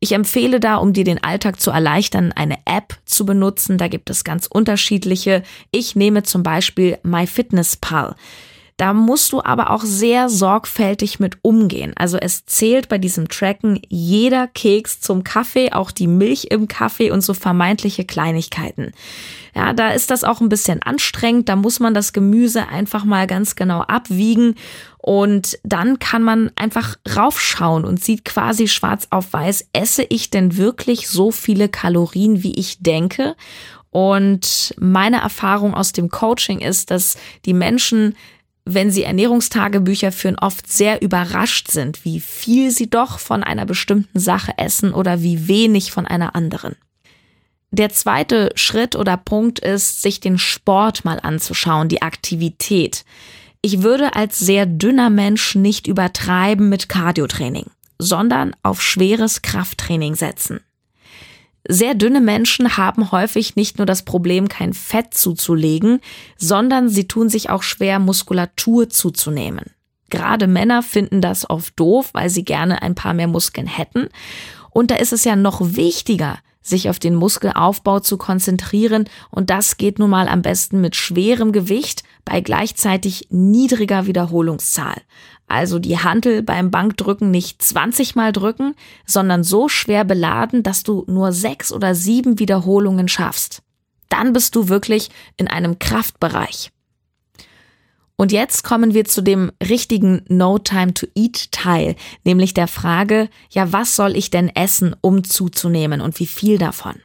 Ich 0.00 0.12
empfehle 0.12 0.60
da, 0.60 0.76
um 0.76 0.92
dir 0.92 1.02
den 1.02 1.22
Alltag 1.24 1.60
zu 1.60 1.72
erleichtern, 1.72 2.30
eine 2.32 2.58
App 2.64 2.96
zu 3.04 3.26
benutzen. 3.26 3.78
Da 3.78 3.88
gibt 3.88 4.10
es 4.10 4.22
ganz 4.22 4.46
unterschiedliche. 4.46 5.42
Ich 5.72 5.96
nehme 5.96 6.22
zum 6.22 6.44
Beispiel 6.44 6.98
MyFitnessPal. 7.02 8.14
Da 8.78 8.92
musst 8.92 9.32
du 9.32 9.42
aber 9.42 9.70
auch 9.70 9.82
sehr 9.82 10.28
sorgfältig 10.28 11.18
mit 11.18 11.38
umgehen. 11.42 11.92
Also 11.96 12.16
es 12.16 12.46
zählt 12.46 12.88
bei 12.88 12.96
diesem 12.96 13.28
Tracken 13.28 13.82
jeder 13.88 14.46
Keks 14.46 15.00
zum 15.00 15.24
Kaffee, 15.24 15.72
auch 15.72 15.90
die 15.90 16.06
Milch 16.06 16.46
im 16.50 16.68
Kaffee 16.68 17.10
und 17.10 17.20
so 17.20 17.34
vermeintliche 17.34 18.04
Kleinigkeiten. 18.04 18.92
Ja, 19.52 19.72
da 19.72 19.90
ist 19.90 20.12
das 20.12 20.22
auch 20.22 20.40
ein 20.40 20.48
bisschen 20.48 20.80
anstrengend. 20.80 21.48
Da 21.48 21.56
muss 21.56 21.80
man 21.80 21.92
das 21.92 22.12
Gemüse 22.12 22.68
einfach 22.68 23.04
mal 23.04 23.26
ganz 23.26 23.56
genau 23.56 23.80
abwiegen 23.80 24.54
und 24.98 25.58
dann 25.64 25.98
kann 25.98 26.22
man 26.22 26.52
einfach 26.54 26.98
raufschauen 27.16 27.84
und 27.84 28.02
sieht 28.02 28.24
quasi 28.24 28.68
schwarz 28.68 29.08
auf 29.10 29.32
weiß, 29.32 29.70
esse 29.72 30.04
ich 30.08 30.30
denn 30.30 30.56
wirklich 30.56 31.08
so 31.08 31.32
viele 31.32 31.68
Kalorien, 31.68 32.44
wie 32.44 32.54
ich 32.54 32.78
denke? 32.80 33.34
Und 33.90 34.74
meine 34.78 35.20
Erfahrung 35.20 35.74
aus 35.74 35.90
dem 35.92 36.10
Coaching 36.10 36.60
ist, 36.60 36.92
dass 36.92 37.16
die 37.44 37.54
Menschen 37.54 38.14
wenn 38.74 38.90
sie 38.90 39.02
Ernährungstagebücher 39.02 40.12
führen, 40.12 40.38
oft 40.38 40.70
sehr 40.70 41.02
überrascht 41.02 41.70
sind, 41.70 42.04
wie 42.04 42.20
viel 42.20 42.70
sie 42.70 42.90
doch 42.90 43.18
von 43.18 43.42
einer 43.42 43.66
bestimmten 43.66 44.18
Sache 44.18 44.52
essen 44.56 44.92
oder 44.92 45.22
wie 45.22 45.48
wenig 45.48 45.92
von 45.92 46.06
einer 46.06 46.34
anderen. 46.34 46.76
Der 47.70 47.90
zweite 47.90 48.50
Schritt 48.54 48.96
oder 48.96 49.16
Punkt 49.16 49.58
ist, 49.58 50.02
sich 50.02 50.20
den 50.20 50.38
Sport 50.38 51.04
mal 51.04 51.20
anzuschauen, 51.20 51.88
die 51.88 52.02
Aktivität. 52.02 53.04
Ich 53.60 53.82
würde 53.82 54.14
als 54.14 54.38
sehr 54.38 54.64
dünner 54.64 55.10
Mensch 55.10 55.54
nicht 55.54 55.86
übertreiben 55.86 56.68
mit 56.68 56.88
Cardiotraining, 56.88 57.66
sondern 57.98 58.54
auf 58.62 58.80
schweres 58.80 59.42
Krafttraining 59.42 60.14
setzen. 60.14 60.60
Sehr 61.70 61.94
dünne 61.94 62.22
Menschen 62.22 62.78
haben 62.78 63.12
häufig 63.12 63.54
nicht 63.54 63.76
nur 63.76 63.86
das 63.86 64.02
Problem, 64.02 64.48
kein 64.48 64.72
Fett 64.72 65.12
zuzulegen, 65.12 66.00
sondern 66.38 66.88
sie 66.88 67.06
tun 67.06 67.28
sich 67.28 67.50
auch 67.50 67.62
schwer, 67.62 67.98
Muskulatur 67.98 68.88
zuzunehmen. 68.88 69.66
Gerade 70.08 70.46
Männer 70.46 70.82
finden 70.82 71.20
das 71.20 71.48
oft 71.48 71.78
doof, 71.78 72.08
weil 72.14 72.30
sie 72.30 72.42
gerne 72.42 72.80
ein 72.80 72.94
paar 72.94 73.12
mehr 73.12 73.28
Muskeln 73.28 73.66
hätten. 73.66 74.08
Und 74.70 74.90
da 74.90 74.96
ist 74.96 75.12
es 75.12 75.24
ja 75.24 75.36
noch 75.36 75.60
wichtiger, 75.60 76.38
sich 76.62 76.88
auf 76.88 76.98
den 76.98 77.14
Muskelaufbau 77.14 78.00
zu 78.00 78.16
konzentrieren. 78.16 79.04
Und 79.30 79.50
das 79.50 79.76
geht 79.76 79.98
nun 79.98 80.08
mal 80.08 80.28
am 80.28 80.40
besten 80.40 80.80
mit 80.80 80.96
schwerem 80.96 81.52
Gewicht 81.52 82.02
bei 82.24 82.40
gleichzeitig 82.40 83.28
niedriger 83.30 84.06
Wiederholungszahl. 84.06 84.96
Also 85.48 85.78
die 85.78 85.98
Hantel 85.98 86.42
beim 86.42 86.70
Bankdrücken 86.70 87.30
nicht 87.30 87.62
20 87.62 88.14
mal 88.14 88.32
drücken, 88.32 88.74
sondern 89.06 89.42
so 89.42 89.68
schwer 89.68 90.04
beladen, 90.04 90.62
dass 90.62 90.82
du 90.82 91.04
nur 91.08 91.32
sechs 91.32 91.72
oder 91.72 91.94
sieben 91.94 92.38
Wiederholungen 92.38 93.08
schaffst. 93.08 93.62
Dann 94.10 94.32
bist 94.32 94.54
du 94.54 94.68
wirklich 94.68 95.10
in 95.36 95.48
einem 95.48 95.78
Kraftbereich. 95.78 96.70
Und 98.16 98.32
jetzt 98.32 98.64
kommen 98.64 98.94
wir 98.94 99.04
zu 99.04 99.22
dem 99.22 99.52
richtigen 99.62 100.22
No 100.28 100.58
Time 100.58 100.92
to 100.92 101.06
Eat 101.14 101.52
Teil, 101.52 101.94
nämlich 102.24 102.52
der 102.52 102.66
Frage, 102.66 103.30
ja, 103.48 103.72
was 103.72 103.94
soll 103.96 104.16
ich 104.16 104.30
denn 104.30 104.48
essen, 104.48 104.96
um 105.00 105.22
zuzunehmen 105.22 106.00
und 106.00 106.18
wie 106.18 106.26
viel 106.26 106.58
davon? 106.58 106.96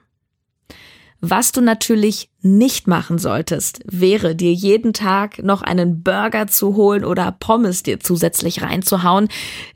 Was 1.26 1.54
du 1.54 1.62
natürlich 1.62 2.30
nicht 2.42 2.86
machen 2.86 3.18
solltest, 3.18 3.80
wäre 3.86 4.36
dir 4.36 4.52
jeden 4.52 4.92
Tag 4.92 5.42
noch 5.42 5.62
einen 5.62 6.04
Burger 6.04 6.48
zu 6.48 6.76
holen 6.76 7.06
oder 7.06 7.32
Pommes 7.32 7.82
dir 7.82 8.02
zusätzlich 8.02 8.62
reinzuhauen. 8.62 9.30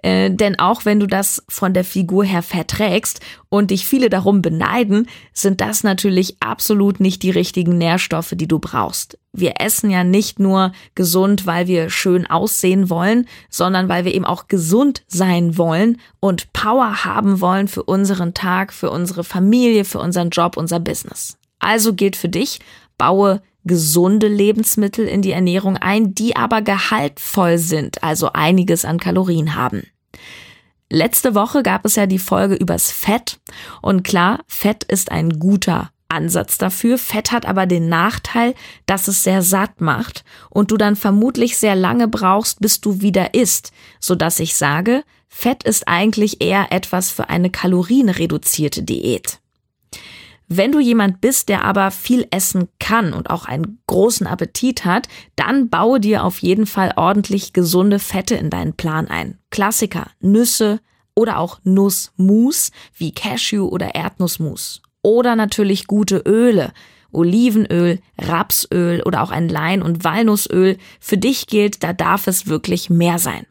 Äh, 0.03 0.29
denn 0.29 0.59
auch 0.59 0.83
wenn 0.83 0.99
du 0.99 1.07
das 1.07 1.45
von 1.47 1.73
der 1.73 1.85
Figur 1.85 2.25
her 2.25 2.43
verträgst 2.43 3.21
und 3.47 3.71
dich 3.71 3.87
viele 3.87 4.09
darum 4.09 4.41
beneiden, 4.41 5.07
sind 5.31 5.61
das 5.61 5.85
natürlich 5.85 6.35
absolut 6.41 6.99
nicht 6.99 7.23
die 7.23 7.31
richtigen 7.31 7.77
Nährstoffe, 7.77 8.33
die 8.35 8.49
du 8.49 8.59
brauchst. 8.59 9.17
Wir 9.33 9.55
essen 9.59 9.89
ja 9.89 10.03
nicht 10.03 10.39
nur 10.39 10.71
gesund, 10.95 11.45
weil 11.45 11.67
wir 11.67 11.89
schön 11.89 12.25
aussehen 12.27 12.89
wollen, 12.89 13.27
sondern 13.49 13.87
weil 13.89 14.05
wir 14.05 14.15
eben 14.15 14.25
auch 14.25 14.47
gesund 14.47 15.03
sein 15.07 15.57
wollen 15.57 15.99
und 16.19 16.51
Power 16.53 17.03
haben 17.05 17.39
wollen 17.39 17.67
für 17.67 17.83
unseren 17.83 18.33
Tag, 18.33 18.73
für 18.73 18.89
unsere 18.89 19.23
Familie, 19.23 19.85
für 19.85 19.99
unseren 19.99 20.29
Job, 20.29 20.57
unser 20.57 20.79
Business. 20.79 21.37
Also 21.59 21.93
gilt 21.93 22.15
für 22.15 22.29
dich, 22.29 22.59
baue 22.97 23.41
gesunde 23.63 24.27
Lebensmittel 24.27 25.07
in 25.07 25.21
die 25.21 25.31
Ernährung 25.31 25.77
ein, 25.77 26.15
die 26.15 26.35
aber 26.35 26.61
gehaltvoll 26.61 27.57
sind, 27.57 28.01
also 28.01 28.31
einiges 28.33 28.85
an 28.85 28.99
Kalorien 28.99 29.55
haben. 29.55 29.83
Letzte 30.89 31.35
Woche 31.35 31.63
gab 31.63 31.85
es 31.85 31.95
ja 31.95 32.05
die 32.05 32.17
Folge 32.17 32.55
übers 32.55 32.91
Fett 32.91 33.39
und 33.81 34.03
klar, 34.03 34.39
Fett 34.47 34.85
ist 34.85 35.11
ein 35.11 35.37
guter 35.37 35.91
Ansatz 36.09 36.57
dafür. 36.57 36.97
Fett 36.97 37.31
hat 37.31 37.45
aber 37.45 37.65
den 37.65 37.89
Nachteil, 37.89 38.53
dass 38.85 39.07
es 39.07 39.23
sehr 39.23 39.41
satt 39.41 39.81
macht 39.81 40.23
und 40.49 40.71
du 40.71 40.77
dann 40.77 40.95
vermutlich 40.95 41.57
sehr 41.57 41.75
lange 41.75 42.07
brauchst, 42.07 42.61
bis 42.61 42.81
du 42.81 43.01
wieder 43.01 43.33
isst, 43.33 43.71
so 43.99 44.15
dass 44.15 44.39
ich 44.39 44.55
sage, 44.55 45.03
Fett 45.27 45.63
ist 45.63 45.87
eigentlich 45.87 46.41
eher 46.41 46.71
etwas 46.71 47.11
für 47.11 47.29
eine 47.29 47.49
kalorienreduzierte 47.49 48.83
Diät. 48.83 49.39
Wenn 50.49 50.71
du 50.71 50.79
jemand 50.79 51.19
bist, 51.19 51.49
der 51.49 51.65
aber 51.65 51.91
viel 51.91 52.25
essen 52.31 52.69
kann 52.79 53.11
und 53.11 53.29
auch 53.29 53.45
einen 53.45 53.81
großen 53.87 54.25
Appetit 54.25 54.85
hat, 54.85 55.09
dann 55.35 55.69
baue 55.69 55.99
dir 55.99 56.23
auf 56.23 56.39
jeden 56.39 56.65
Fall 56.65 56.93
ordentlich 56.95 57.51
gesunde 57.51 57.99
Fette 57.99 58.35
in 58.35 58.49
deinen 58.49 58.73
Plan 58.73 59.09
ein. 59.09 59.39
Klassiker, 59.51 60.07
Nüsse 60.21 60.79
oder 61.15 61.39
auch 61.39 61.59
Nussmus 61.63 62.71
wie 62.95 63.11
Cashew 63.11 63.67
oder 63.67 63.95
Erdnussmus. 63.95 64.81
Oder 65.07 65.37
natürlich 65.37 65.87
gute 65.87 66.17
Öle, 66.17 66.73
Olivenöl, 67.13 67.99
Rapsöl 68.17 69.01
oder 69.03 69.23
auch 69.23 69.31
ein 69.31 69.47
Lein- 69.47 69.81
und 69.81 70.03
Walnussöl. 70.03 70.77
Für 70.99 71.17
dich 71.17 71.47
gilt, 71.47 71.81
da 71.81 71.93
darf 71.93 72.27
es 72.27 72.47
wirklich 72.47 72.89
mehr 72.89 73.17
sein. 73.17 73.45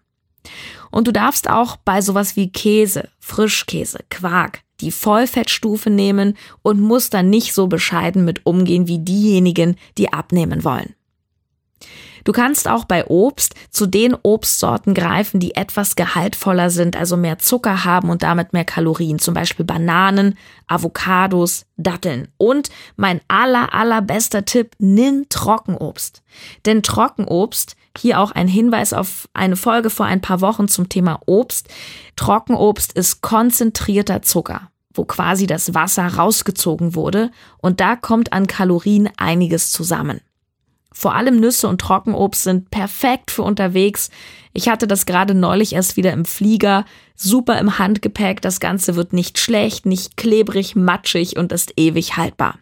Und 0.90 1.06
du 1.06 1.12
darfst 1.12 1.48
auch 1.48 1.76
bei 1.78 2.02
sowas 2.02 2.36
wie 2.36 2.52
Käse, 2.52 3.08
Frischkäse, 3.20 4.00
Quark, 4.10 4.64
die 4.82 4.90
Vollfettstufe 4.90 5.88
nehmen 5.88 6.36
und 6.60 6.78
musst 6.78 7.14
dann 7.14 7.30
nicht 7.30 7.54
so 7.54 7.68
bescheiden 7.68 8.26
mit 8.26 8.44
umgehen 8.44 8.86
wie 8.86 8.98
diejenigen, 8.98 9.76
die 9.96 10.12
abnehmen 10.12 10.62
wollen. 10.62 10.94
Du 12.26 12.32
kannst 12.32 12.66
auch 12.66 12.84
bei 12.84 13.06
Obst 13.06 13.54
zu 13.70 13.86
den 13.86 14.16
Obstsorten 14.20 14.94
greifen, 14.94 15.38
die 15.38 15.54
etwas 15.54 15.94
gehaltvoller 15.94 16.70
sind, 16.70 16.96
also 16.96 17.16
mehr 17.16 17.38
Zucker 17.38 17.84
haben 17.84 18.10
und 18.10 18.24
damit 18.24 18.52
mehr 18.52 18.64
Kalorien, 18.64 19.20
zum 19.20 19.32
Beispiel 19.32 19.64
Bananen, 19.64 20.36
Avocados, 20.66 21.66
Datteln. 21.76 22.26
Und 22.36 22.68
mein 22.96 23.20
aller, 23.28 23.72
allerbester 23.72 24.44
Tipp, 24.44 24.72
nimm 24.80 25.26
Trockenobst. 25.28 26.24
Denn 26.64 26.82
Trockenobst 26.82 27.76
hier 27.96 28.18
auch 28.18 28.32
ein 28.32 28.48
Hinweis 28.48 28.92
auf 28.92 29.28
eine 29.32 29.54
Folge 29.54 29.88
vor 29.88 30.06
ein 30.06 30.20
paar 30.20 30.40
Wochen 30.40 30.66
zum 30.66 30.88
Thema 30.88 31.20
Obst. 31.26 31.68
Trockenobst 32.16 32.92
ist 32.92 33.22
konzentrierter 33.22 34.22
Zucker, 34.22 34.72
wo 34.92 35.04
quasi 35.04 35.46
das 35.46 35.74
Wasser 35.74 36.08
rausgezogen 36.08 36.96
wurde 36.96 37.30
und 37.58 37.78
da 37.78 37.94
kommt 37.94 38.32
an 38.32 38.48
Kalorien 38.48 39.08
einiges 39.16 39.70
zusammen. 39.70 40.20
Vor 40.98 41.14
allem 41.14 41.40
Nüsse 41.40 41.68
und 41.68 41.78
Trockenobst 41.78 42.42
sind 42.42 42.70
perfekt 42.70 43.30
für 43.30 43.42
unterwegs. 43.42 44.08
Ich 44.54 44.70
hatte 44.70 44.86
das 44.86 45.04
gerade 45.04 45.34
neulich 45.34 45.74
erst 45.74 45.98
wieder 45.98 46.10
im 46.14 46.24
Flieger. 46.24 46.86
Super 47.14 47.58
im 47.58 47.78
Handgepäck. 47.78 48.40
Das 48.40 48.60
Ganze 48.60 48.96
wird 48.96 49.12
nicht 49.12 49.38
schlecht, 49.38 49.84
nicht 49.84 50.16
klebrig, 50.16 50.74
matschig 50.74 51.36
und 51.36 51.52
ist 51.52 51.74
ewig 51.76 52.16
haltbar. 52.16 52.60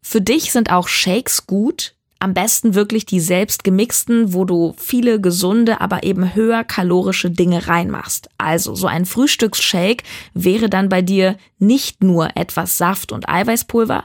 Für 0.00 0.22
dich 0.22 0.52
sind 0.52 0.72
auch 0.72 0.88
Shakes 0.88 1.46
gut, 1.46 1.96
am 2.18 2.32
besten 2.32 2.74
wirklich 2.74 3.04
die 3.04 3.20
selbst 3.20 3.62
gemixten, 3.62 4.32
wo 4.32 4.46
du 4.46 4.74
viele 4.78 5.20
gesunde, 5.20 5.82
aber 5.82 6.02
eben 6.02 6.34
höher 6.34 6.64
kalorische 6.64 7.30
Dinge 7.30 7.68
reinmachst. 7.68 8.30
Also 8.38 8.74
so 8.74 8.86
ein 8.86 9.04
Frühstücksshake 9.04 10.02
wäre 10.32 10.70
dann 10.70 10.88
bei 10.88 11.02
dir 11.02 11.36
nicht 11.58 12.02
nur 12.02 12.30
etwas 12.36 12.78
Saft 12.78 13.12
und 13.12 13.28
Eiweißpulver, 13.28 14.04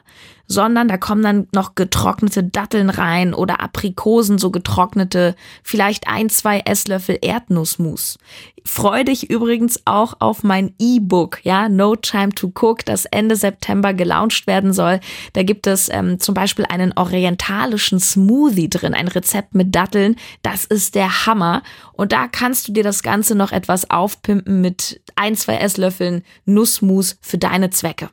sondern 0.51 0.89
da 0.89 0.97
kommen 0.97 1.23
dann 1.23 1.47
noch 1.53 1.75
getrocknete 1.75 2.43
Datteln 2.43 2.89
rein 2.89 3.33
oder 3.33 3.61
Aprikosen, 3.61 4.37
so 4.37 4.51
getrocknete, 4.51 5.35
vielleicht 5.63 6.07
ein, 6.07 6.29
zwei 6.29 6.59
Esslöffel 6.59 7.17
Erdnussmus. 7.21 8.17
Freu 8.65 9.03
dich 9.05 9.29
übrigens 9.29 9.81
auch 9.85 10.15
auf 10.19 10.43
mein 10.43 10.73
E-Book, 10.77 11.39
ja, 11.43 11.69
No 11.69 11.95
Time 11.95 12.29
to 12.29 12.51
Cook, 12.53 12.85
das 12.85 13.05
Ende 13.05 13.35
September 13.35 13.93
gelauncht 13.93 14.45
werden 14.45 14.73
soll. 14.73 14.99
Da 15.33 15.43
gibt 15.43 15.67
es 15.67 15.89
ähm, 15.89 16.19
zum 16.19 16.35
Beispiel 16.35 16.65
einen 16.65 16.93
orientalischen 16.95 17.99
Smoothie 17.99 18.69
drin, 18.69 18.93
ein 18.93 19.07
Rezept 19.07 19.55
mit 19.55 19.73
Datteln. 19.73 20.17
Das 20.43 20.65
ist 20.65 20.95
der 20.95 21.25
Hammer. 21.25 21.63
Und 21.93 22.11
da 22.11 22.27
kannst 22.27 22.67
du 22.67 22.73
dir 22.73 22.83
das 22.83 23.03
Ganze 23.03 23.35
noch 23.35 23.53
etwas 23.53 23.89
aufpimpen 23.89 24.59
mit 24.61 25.01
ein, 25.15 25.35
zwei 25.35 25.55
Esslöffeln 25.55 26.23
Nussmus 26.45 27.17
für 27.21 27.37
deine 27.37 27.69
Zwecke. 27.69 28.09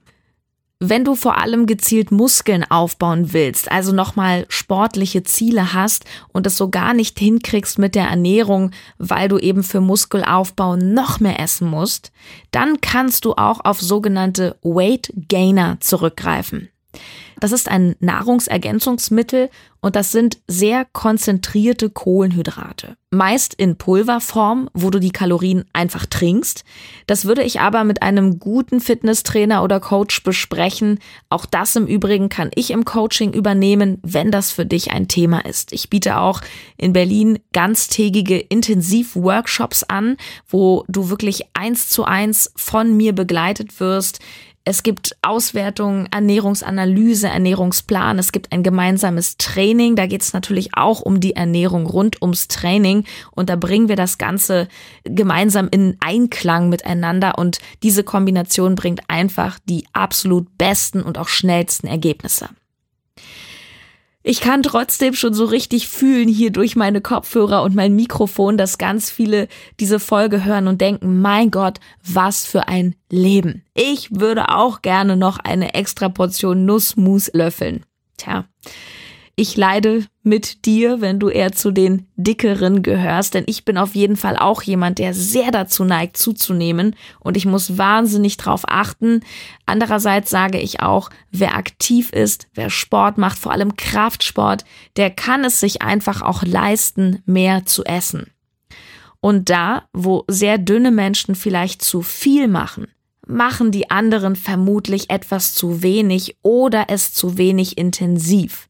Wenn 0.81 1.05
du 1.05 1.17
vor 1.17 1.39
allem 1.39 1.67
gezielt 1.67 2.13
Muskeln 2.13 2.63
aufbauen 2.63 3.33
willst, 3.33 3.69
also 3.69 3.91
nochmal 3.91 4.47
sportliche 4.49 5.25
Ziele 5.25 5.75
hast 5.75 6.05
und 6.29 6.47
es 6.47 6.57
so 6.57 6.69
gar 6.71 6.95
nicht 6.95 7.19
hinkriegst 7.19 7.81
mit 7.81 7.97
der 7.97 8.05
Ernährung, 8.05 8.71
weil 8.97 9.29
du 9.29 9.39
eben 9.39 9.65
für 9.65 9.81
Muskelaufbau 9.81 10.77
noch 10.77 11.19
mehr 11.19 11.41
essen 11.41 11.69
musst, 11.69 12.13
dann 12.53 12.81
kannst 12.81 13.25
du 13.25 13.33
auch 13.33 13.65
auf 13.65 13.81
sogenannte 13.81 14.57
Weight 14.63 15.13
Gainer 15.29 15.79
zurückgreifen. 15.81 16.69
Das 17.40 17.52
ist 17.52 17.68
ein 17.68 17.95
Nahrungsergänzungsmittel 18.00 19.50
und 19.80 19.95
das 19.95 20.11
sind 20.11 20.38
sehr 20.49 20.85
konzentrierte 20.92 21.88
Kohlenhydrate. 21.88 22.97
Meist 23.11 23.54
in 23.54 23.76
Pulverform, 23.76 24.68
wo 24.75 24.90
du 24.90 24.99
die 24.99 25.12
Kalorien 25.12 25.64
einfach 25.73 26.04
trinkst. 26.04 26.64
Das 27.07 27.25
würde 27.25 27.45
ich 27.45 27.61
aber 27.61 27.85
mit 27.85 28.02
einem 28.02 28.40
guten 28.40 28.80
Fitnesstrainer 28.80 29.62
oder 29.62 29.78
Coach 29.78 30.25
besprechen. 30.25 30.99
Auch 31.28 31.47
das 31.47 31.76
im 31.76 31.87
Übrigen 31.87 32.28
kann 32.28 32.50
ich 32.57 32.73
im 32.73 32.85
Coaching 32.85 33.33
übernehmen, 33.33 33.99
wenn 34.02 34.33
das 34.33 34.50
für 34.50 34.66
dich 34.66 34.90
ein 34.90 35.07
Thema 35.07 35.45
ist. 35.47 35.73
Ich 35.73 35.88
biete 35.88 36.18
auch 36.18 36.40
in 36.76 36.92
Berlin 36.92 37.38
ganztägige 37.52 38.38
Intensivworkshops 38.38 39.85
an, 39.85 40.16
wo 40.49 40.85
du 40.88 41.09
wirklich 41.09 41.45
eins 41.54 41.88
zu 41.88 42.04
eins 42.04 42.52
von 42.57 42.97
mir 42.97 43.14
begleitet 43.14 43.78
wirst 43.78 44.18
es 44.69 44.83
gibt 44.83 45.17
Auswertungen, 45.23 46.09
Ernährungsanalyse, 46.11 47.29
Ernährungsplan. 47.29 48.19
Es 48.19 48.33
gibt 48.33 48.53
ein 48.53 48.63
gemeinsames 48.63 49.39
Training. 49.39 49.97
Da 49.97 50.07
geht 50.07 50.21
es 50.21 50.35
natürlich 50.35 50.75
auch 50.75 51.01
um 51.01 51.21
die 51.21 51.35
Ernährung 51.35 51.87
rund 51.87 52.21
ums 52.21 52.49
Training. 52.49 53.05
Und 53.31 53.49
da 53.49 53.57
bringen 53.57 53.89
wir 53.89 53.97
das 53.97 54.19
Ganze 54.19 54.69
gemeinsam 55.05 55.69
in 55.71 55.97
Einklang 56.01 56.69
miteinander. 56.69 57.39
Und 57.39 57.61
diese 57.83 58.05
Kombination 58.05 58.75
bringt 58.75 59.01
einfach 59.09 59.59
die 59.67 59.87
absolut 59.95 60.59
besten 60.59 61.01
und 61.01 61.17
auch 61.17 61.29
schnellsten 61.29 61.87
Ergebnisse. 61.87 62.51
Ich 64.25 64.41
kann 64.41 64.63
trotzdem 64.63 65.15
schon 65.15 65.33
so 65.33 65.45
richtig 65.45 65.89
fühlen 65.89 66.29
hier 66.29 66.51
durch 66.51 66.75
meine 66.75 67.01
Kopfhörer 67.01 67.63
und 67.63 67.75
mein 67.75 67.95
Mikrofon, 67.95 68.59
dass 68.59 68.77
ganz 68.77 69.11
viele 69.11 69.49
diese 69.79 70.01
Folge 70.01 70.45
hören 70.45 70.67
und 70.67 70.81
denken, 70.81 71.21
mein 71.21 71.51
Gott, 71.51 71.79
was 72.05 72.45
für 72.45 72.69
ein 72.69 72.97
Leben. 73.11 73.65
Ich 73.75 74.09
würde 74.11 74.49
auch 74.55 74.83
gerne 74.83 75.17
noch 75.17 75.39
eine 75.39 75.75
extra 75.75 76.09
Portion 76.09 76.65
Nussmus 76.67 77.31
löffeln. 77.33 77.85
Tja, 78.17 78.47
ich 79.38 79.57
leide 79.57 80.04
mit 80.25 80.66
dir, 80.66 81.00
wenn 81.00 81.21
du 81.21 81.28
eher 81.28 81.52
zu 81.52 81.71
den 81.71 82.09
dickeren 82.16 82.83
gehörst, 82.83 83.35
denn 83.35 83.45
ich 83.47 83.64
bin 83.64 83.78
auf 83.78 83.95
jeden 83.95 84.16
Fall 84.16 84.37
auch 84.37 84.62
jemand, 84.62 84.99
der 84.99 85.14
sehr 85.14 85.52
dazu 85.52 85.85
neigt 85.85 86.16
zuzunehmen 86.16 86.97
und 87.21 87.37
ich 87.37 87.47
muss 87.47 87.78
wahnsinnig 87.78 88.37
drauf 88.37 88.62
achten. 88.66 89.21
Andererseits 89.64 90.30
sage 90.30 90.59
ich 90.59 90.80
auch, 90.80 91.11
wer 91.30 91.57
aktiv 91.57 92.12
ist, 92.12 92.49
wer 92.54 92.68
Sport 92.68 93.16
macht, 93.16 93.38
vor 93.38 93.52
allem 93.52 93.76
Kraftsport, 93.76 94.64
der 94.97 95.11
kann 95.11 95.45
es 95.45 95.61
sich 95.61 95.83
einfach 95.83 96.21
auch 96.21 96.42
leisten, 96.42 97.23
mehr 97.25 97.64
zu 97.64 97.85
essen. 97.85 98.33
Und 99.21 99.50
da, 99.50 99.85
wo 99.92 100.25
sehr 100.26 100.59
dünne 100.59 100.90
Menschen 100.90 101.37
vielleicht 101.37 101.83
zu 101.83 102.02
viel 102.02 102.49
machen, 102.49 102.88
machen 103.25 103.71
die 103.71 103.88
anderen 103.88 104.35
vermutlich 104.35 105.11
etwas 105.11 105.54
zu 105.54 105.83
wenig 105.83 106.38
oder 106.42 106.87
es 106.88 107.12
zu 107.12 107.38
wenig 107.38 107.78
intensiv. 107.78 108.68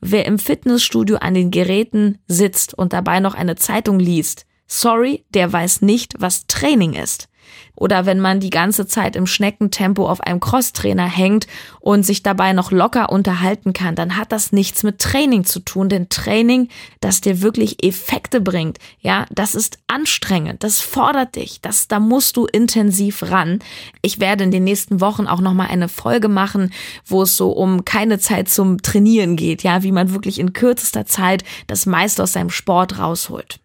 Wer 0.00 0.26
im 0.26 0.38
Fitnessstudio 0.38 1.16
an 1.16 1.34
den 1.34 1.50
Geräten 1.50 2.18
sitzt 2.26 2.74
und 2.74 2.92
dabei 2.92 3.20
noch 3.20 3.34
eine 3.34 3.56
Zeitung 3.56 3.98
liest, 3.98 4.46
sorry, 4.66 5.24
der 5.30 5.52
weiß 5.52 5.82
nicht, 5.82 6.14
was 6.18 6.46
Training 6.46 6.94
ist. 6.94 7.29
Oder 7.74 8.06
wenn 8.06 8.20
man 8.20 8.40
die 8.40 8.50
ganze 8.50 8.86
Zeit 8.86 9.16
im 9.16 9.26
Schneckentempo 9.26 10.06
auf 10.06 10.20
einem 10.20 10.40
Crosstrainer 10.40 11.06
hängt 11.06 11.46
und 11.80 12.04
sich 12.04 12.22
dabei 12.22 12.52
noch 12.52 12.70
locker 12.70 13.10
unterhalten 13.10 13.72
kann, 13.72 13.94
dann 13.94 14.16
hat 14.16 14.32
das 14.32 14.52
nichts 14.52 14.82
mit 14.82 14.98
Training 14.98 15.44
zu 15.44 15.60
tun. 15.60 15.88
Denn 15.88 16.08
Training, 16.08 16.68
das 17.00 17.20
dir 17.20 17.40
wirklich 17.40 17.82
Effekte 17.82 18.40
bringt, 18.40 18.78
ja, 19.00 19.26
das 19.30 19.54
ist 19.54 19.78
anstrengend, 19.86 20.62
das 20.62 20.80
fordert 20.80 21.36
dich, 21.36 21.60
das, 21.60 21.88
da 21.88 22.00
musst 22.00 22.36
du 22.36 22.46
intensiv 22.46 23.30
ran. 23.30 23.60
Ich 24.02 24.20
werde 24.20 24.44
in 24.44 24.50
den 24.50 24.64
nächsten 24.64 25.00
Wochen 25.00 25.26
auch 25.26 25.40
nochmal 25.40 25.68
eine 25.68 25.88
Folge 25.88 26.28
machen, 26.28 26.72
wo 27.06 27.22
es 27.22 27.36
so 27.36 27.50
um 27.50 27.84
keine 27.84 28.18
Zeit 28.18 28.48
zum 28.48 28.82
Trainieren 28.82 29.36
geht, 29.36 29.62
ja, 29.62 29.82
wie 29.82 29.92
man 29.92 30.12
wirklich 30.12 30.38
in 30.38 30.52
kürzester 30.52 31.06
Zeit 31.06 31.44
das 31.66 31.86
meiste 31.86 32.22
aus 32.22 32.32
seinem 32.32 32.50
Sport 32.50 32.98
rausholt. 32.98 33.60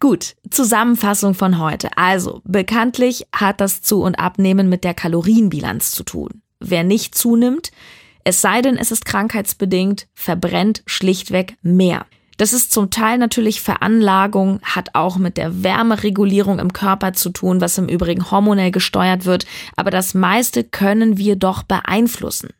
Gut, 0.00 0.36
Zusammenfassung 0.50 1.34
von 1.34 1.58
heute. 1.58 1.96
Also, 1.96 2.40
bekanntlich 2.44 3.26
hat 3.34 3.60
das 3.60 3.82
Zu- 3.82 4.02
und 4.02 4.18
Abnehmen 4.18 4.68
mit 4.68 4.84
der 4.84 4.94
Kalorienbilanz 4.94 5.90
zu 5.90 6.04
tun. 6.04 6.42
Wer 6.60 6.84
nicht 6.84 7.16
zunimmt, 7.16 7.72
es 8.22 8.40
sei 8.40 8.62
denn, 8.62 8.76
es 8.76 8.92
ist 8.92 9.04
krankheitsbedingt, 9.04 10.06
verbrennt 10.14 10.82
schlichtweg 10.86 11.56
mehr. 11.62 12.06
Das 12.36 12.52
ist 12.52 12.70
zum 12.70 12.90
Teil 12.90 13.18
natürlich 13.18 13.60
Veranlagung, 13.60 14.60
hat 14.62 14.90
auch 14.94 15.16
mit 15.16 15.36
der 15.36 15.64
Wärmeregulierung 15.64 16.60
im 16.60 16.72
Körper 16.72 17.12
zu 17.12 17.30
tun, 17.30 17.60
was 17.60 17.78
im 17.78 17.88
Übrigen 17.88 18.30
hormonell 18.30 18.70
gesteuert 18.70 19.24
wird, 19.24 19.46
aber 19.74 19.90
das 19.90 20.14
meiste 20.14 20.62
können 20.62 21.18
wir 21.18 21.34
doch 21.34 21.64
beeinflussen. 21.64 22.50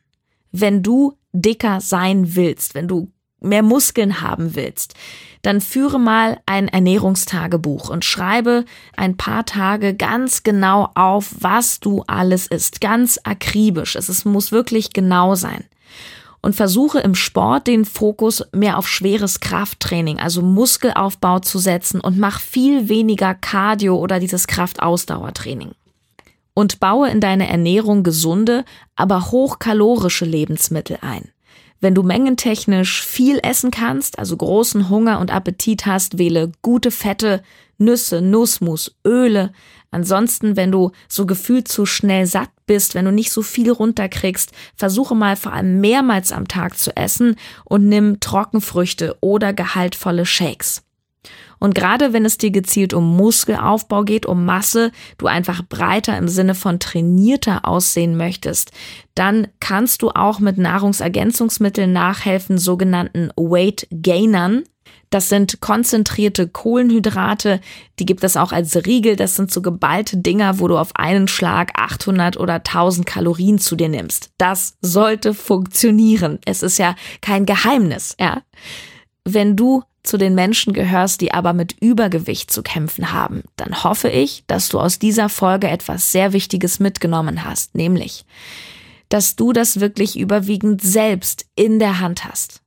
Wenn 0.51 0.83
du 0.83 1.13
dicker 1.31 1.79
sein 1.79 2.35
willst, 2.35 2.75
wenn 2.75 2.89
du 2.89 3.11
mehr 3.41 3.63
Muskeln 3.63 4.21
haben 4.21 4.55
willst, 4.55 4.93
dann 5.41 5.61
führe 5.61 5.99
mal 5.99 6.39
ein 6.45 6.67
Ernährungstagebuch 6.67 7.89
und 7.89 8.03
schreibe 8.03 8.65
ein 8.97 9.15
paar 9.15 9.45
Tage 9.45 9.93
ganz 9.93 10.43
genau 10.43 10.89
auf, 10.95 11.33
was 11.39 11.79
du 11.79 12.03
alles 12.07 12.47
isst. 12.47 12.81
Ganz 12.81 13.19
akribisch. 13.23 13.95
Es, 13.95 14.25
muss 14.25 14.51
wirklich 14.51 14.91
genau 14.91 15.35
sein. 15.35 15.63
Und 16.41 16.55
versuche 16.55 16.99
im 16.99 17.15
Sport 17.15 17.67
den 17.67 17.83
Fokus 17.85 18.45
mehr 18.53 18.77
auf 18.77 18.87
schweres 18.87 19.39
Krafttraining, 19.39 20.19
also 20.19 20.41
Muskelaufbau 20.41 21.39
zu 21.39 21.59
setzen 21.59 21.99
und 21.99 22.17
mach 22.17 22.39
viel 22.39 22.87
weniger 22.87 23.33
Cardio 23.33 23.97
oder 23.97 24.19
dieses 24.19 24.47
Kraftausdauertraining 24.47 25.71
und 26.53 26.79
baue 26.81 27.09
in 27.09 27.21
deine 27.21 27.47
Ernährung 27.47 28.03
gesunde, 28.03 28.65
aber 28.95 29.31
hochkalorische 29.31 30.25
Lebensmittel 30.25 30.97
ein. 31.01 31.29
Wenn 31.81 31.95
du 31.95 32.03
mengentechnisch 32.03 33.05
viel 33.05 33.39
essen 33.41 33.71
kannst, 33.71 34.19
also 34.19 34.35
großen 34.35 34.89
Hunger 34.89 35.19
und 35.19 35.33
Appetit 35.33 35.85
hast, 35.85 36.17
wähle 36.17 36.51
gute 36.61 36.91
Fette, 36.91 37.41
Nüsse, 37.77 38.21
Nussmus, 38.21 38.95
Öle. 39.05 39.53
Ansonsten, 39.89 40.57
wenn 40.57 40.71
du 40.71 40.91
so 41.07 41.25
gefühlt 41.25 41.67
zu 41.69 41.85
schnell 41.85 42.25
satt 42.25 42.49
bist, 42.67 42.95
wenn 42.95 43.05
du 43.05 43.11
nicht 43.11 43.31
so 43.31 43.41
viel 43.41 43.71
runterkriegst, 43.71 44.51
versuche 44.75 45.15
mal 45.15 45.37
vor 45.37 45.53
allem 45.53 45.79
mehrmals 45.79 46.31
am 46.31 46.47
Tag 46.47 46.77
zu 46.77 46.95
essen 46.97 47.37
und 47.63 47.87
nimm 47.87 48.19
Trockenfrüchte 48.19 49.17
oder 49.21 49.53
gehaltvolle 49.53 50.25
Shakes. 50.25 50.83
Und 51.59 51.75
gerade 51.75 52.13
wenn 52.13 52.25
es 52.25 52.37
dir 52.37 52.51
gezielt 52.51 52.93
um 52.93 53.15
Muskelaufbau 53.15 54.03
geht, 54.03 54.25
um 54.25 54.45
Masse, 54.45 54.91
du 55.17 55.27
einfach 55.27 55.61
breiter 55.67 56.17
im 56.17 56.27
Sinne 56.27 56.55
von 56.55 56.79
trainierter 56.79 57.65
aussehen 57.65 58.17
möchtest, 58.17 58.71
dann 59.15 59.47
kannst 59.59 60.01
du 60.01 60.09
auch 60.09 60.39
mit 60.39 60.57
Nahrungsergänzungsmitteln 60.57 61.91
nachhelfen, 61.91 62.57
sogenannten 62.57 63.29
Weight 63.35 63.87
Gainern. 63.91 64.63
Das 65.09 65.27
sind 65.27 65.59
konzentrierte 65.59 66.47
Kohlenhydrate, 66.47 67.61
die 67.97 68.05
gibt 68.05 68.23
es 68.23 68.37
auch 68.37 68.51
als 68.51 68.75
Riegel. 68.85 69.15
Das 69.15 69.35
sind 69.35 69.51
so 69.51 69.61
geballte 69.61 70.17
Dinger, 70.17 70.59
wo 70.59 70.67
du 70.67 70.77
auf 70.77 70.95
einen 70.95 71.27
Schlag 71.27 71.71
800 71.75 72.37
oder 72.37 72.55
1000 72.55 73.07
Kalorien 73.07 73.57
zu 73.57 73.75
dir 73.75 73.89
nimmst. 73.89 74.29
Das 74.37 74.77
sollte 74.81 75.33
funktionieren. 75.33 76.37
Es 76.45 76.61
ist 76.61 76.77
ja 76.77 76.95
kein 77.21 77.47
Geheimnis, 77.47 78.15
ja. 78.19 78.43
Wenn 79.25 79.55
du 79.55 79.83
zu 80.03 80.17
den 80.17 80.35
Menschen 80.35 80.73
gehörst, 80.73 81.21
die 81.21 81.33
aber 81.33 81.53
mit 81.53 81.75
Übergewicht 81.81 82.51
zu 82.51 82.63
kämpfen 82.63 83.11
haben, 83.11 83.43
dann 83.57 83.83
hoffe 83.83 84.09
ich, 84.09 84.43
dass 84.47 84.69
du 84.69 84.79
aus 84.79 84.99
dieser 84.99 85.29
Folge 85.29 85.67
etwas 85.67 86.11
sehr 86.11 86.33
Wichtiges 86.33 86.79
mitgenommen 86.79 87.43
hast, 87.43 87.75
nämlich, 87.75 88.25
dass 89.09 89.35
du 89.35 89.53
das 89.53 89.79
wirklich 89.79 90.17
überwiegend 90.17 90.81
selbst 90.81 91.45
in 91.55 91.79
der 91.79 91.99
Hand 91.99 92.25
hast. 92.25 92.61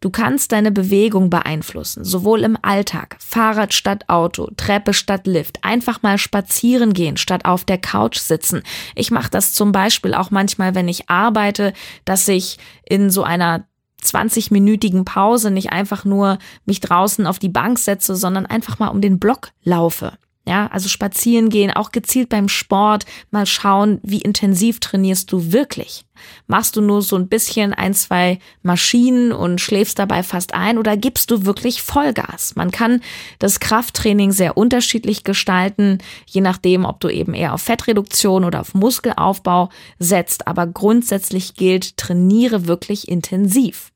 Du 0.00 0.10
kannst 0.10 0.52
deine 0.52 0.70
Bewegung 0.72 1.30
beeinflussen, 1.30 2.04
sowohl 2.04 2.42
im 2.42 2.58
Alltag, 2.60 3.16
Fahrrad 3.18 3.72
statt 3.72 4.08
Auto, 4.08 4.50
Treppe 4.56 4.92
statt 4.92 5.26
Lift, 5.26 5.64
einfach 5.64 6.02
mal 6.02 6.18
spazieren 6.18 6.92
gehen 6.92 7.16
statt 7.16 7.46
auf 7.46 7.64
der 7.64 7.78
Couch 7.78 8.18
sitzen. 8.18 8.62
Ich 8.94 9.10
mache 9.10 9.30
das 9.30 9.54
zum 9.54 9.72
Beispiel 9.72 10.12
auch 10.12 10.30
manchmal, 10.30 10.74
wenn 10.74 10.88
ich 10.88 11.08
arbeite, 11.08 11.72
dass 12.04 12.28
ich 12.28 12.58
in 12.84 13.10
so 13.10 13.22
einer 13.22 13.66
20-minütigen 14.02 15.04
Pause 15.04 15.50
nicht 15.50 15.70
einfach 15.72 16.04
nur 16.04 16.38
mich 16.64 16.80
draußen 16.80 17.26
auf 17.26 17.38
die 17.38 17.48
Bank 17.48 17.78
setze, 17.78 18.16
sondern 18.16 18.46
einfach 18.46 18.78
mal 18.78 18.88
um 18.88 19.00
den 19.00 19.18
Block 19.18 19.50
laufe. 19.62 20.12
Ja, 20.48 20.68
also 20.68 20.88
spazieren 20.88 21.48
gehen, 21.48 21.72
auch 21.72 21.90
gezielt 21.90 22.28
beim 22.28 22.48
Sport, 22.48 23.04
mal 23.32 23.46
schauen, 23.46 23.98
wie 24.04 24.20
intensiv 24.20 24.78
trainierst 24.78 25.32
du 25.32 25.50
wirklich. 25.52 26.04
Machst 26.46 26.76
du 26.76 26.80
nur 26.80 27.02
so 27.02 27.16
ein 27.16 27.28
bisschen 27.28 27.74
ein, 27.74 27.94
zwei 27.94 28.38
Maschinen 28.62 29.32
und 29.32 29.60
schläfst 29.60 29.98
dabei 29.98 30.22
fast 30.22 30.54
ein 30.54 30.78
oder 30.78 30.96
gibst 30.96 31.32
du 31.32 31.44
wirklich 31.44 31.82
Vollgas? 31.82 32.54
Man 32.54 32.70
kann 32.70 33.00
das 33.40 33.58
Krafttraining 33.58 34.30
sehr 34.30 34.56
unterschiedlich 34.56 35.24
gestalten, 35.24 35.98
je 36.26 36.42
nachdem, 36.42 36.84
ob 36.84 37.00
du 37.00 37.08
eben 37.08 37.34
eher 37.34 37.52
auf 37.52 37.62
Fettreduktion 37.62 38.44
oder 38.44 38.60
auf 38.60 38.72
Muskelaufbau 38.72 39.70
setzt, 39.98 40.46
aber 40.46 40.68
grundsätzlich 40.68 41.54
gilt, 41.54 41.96
trainiere 41.96 42.68
wirklich 42.68 43.08
intensiv. 43.08 43.90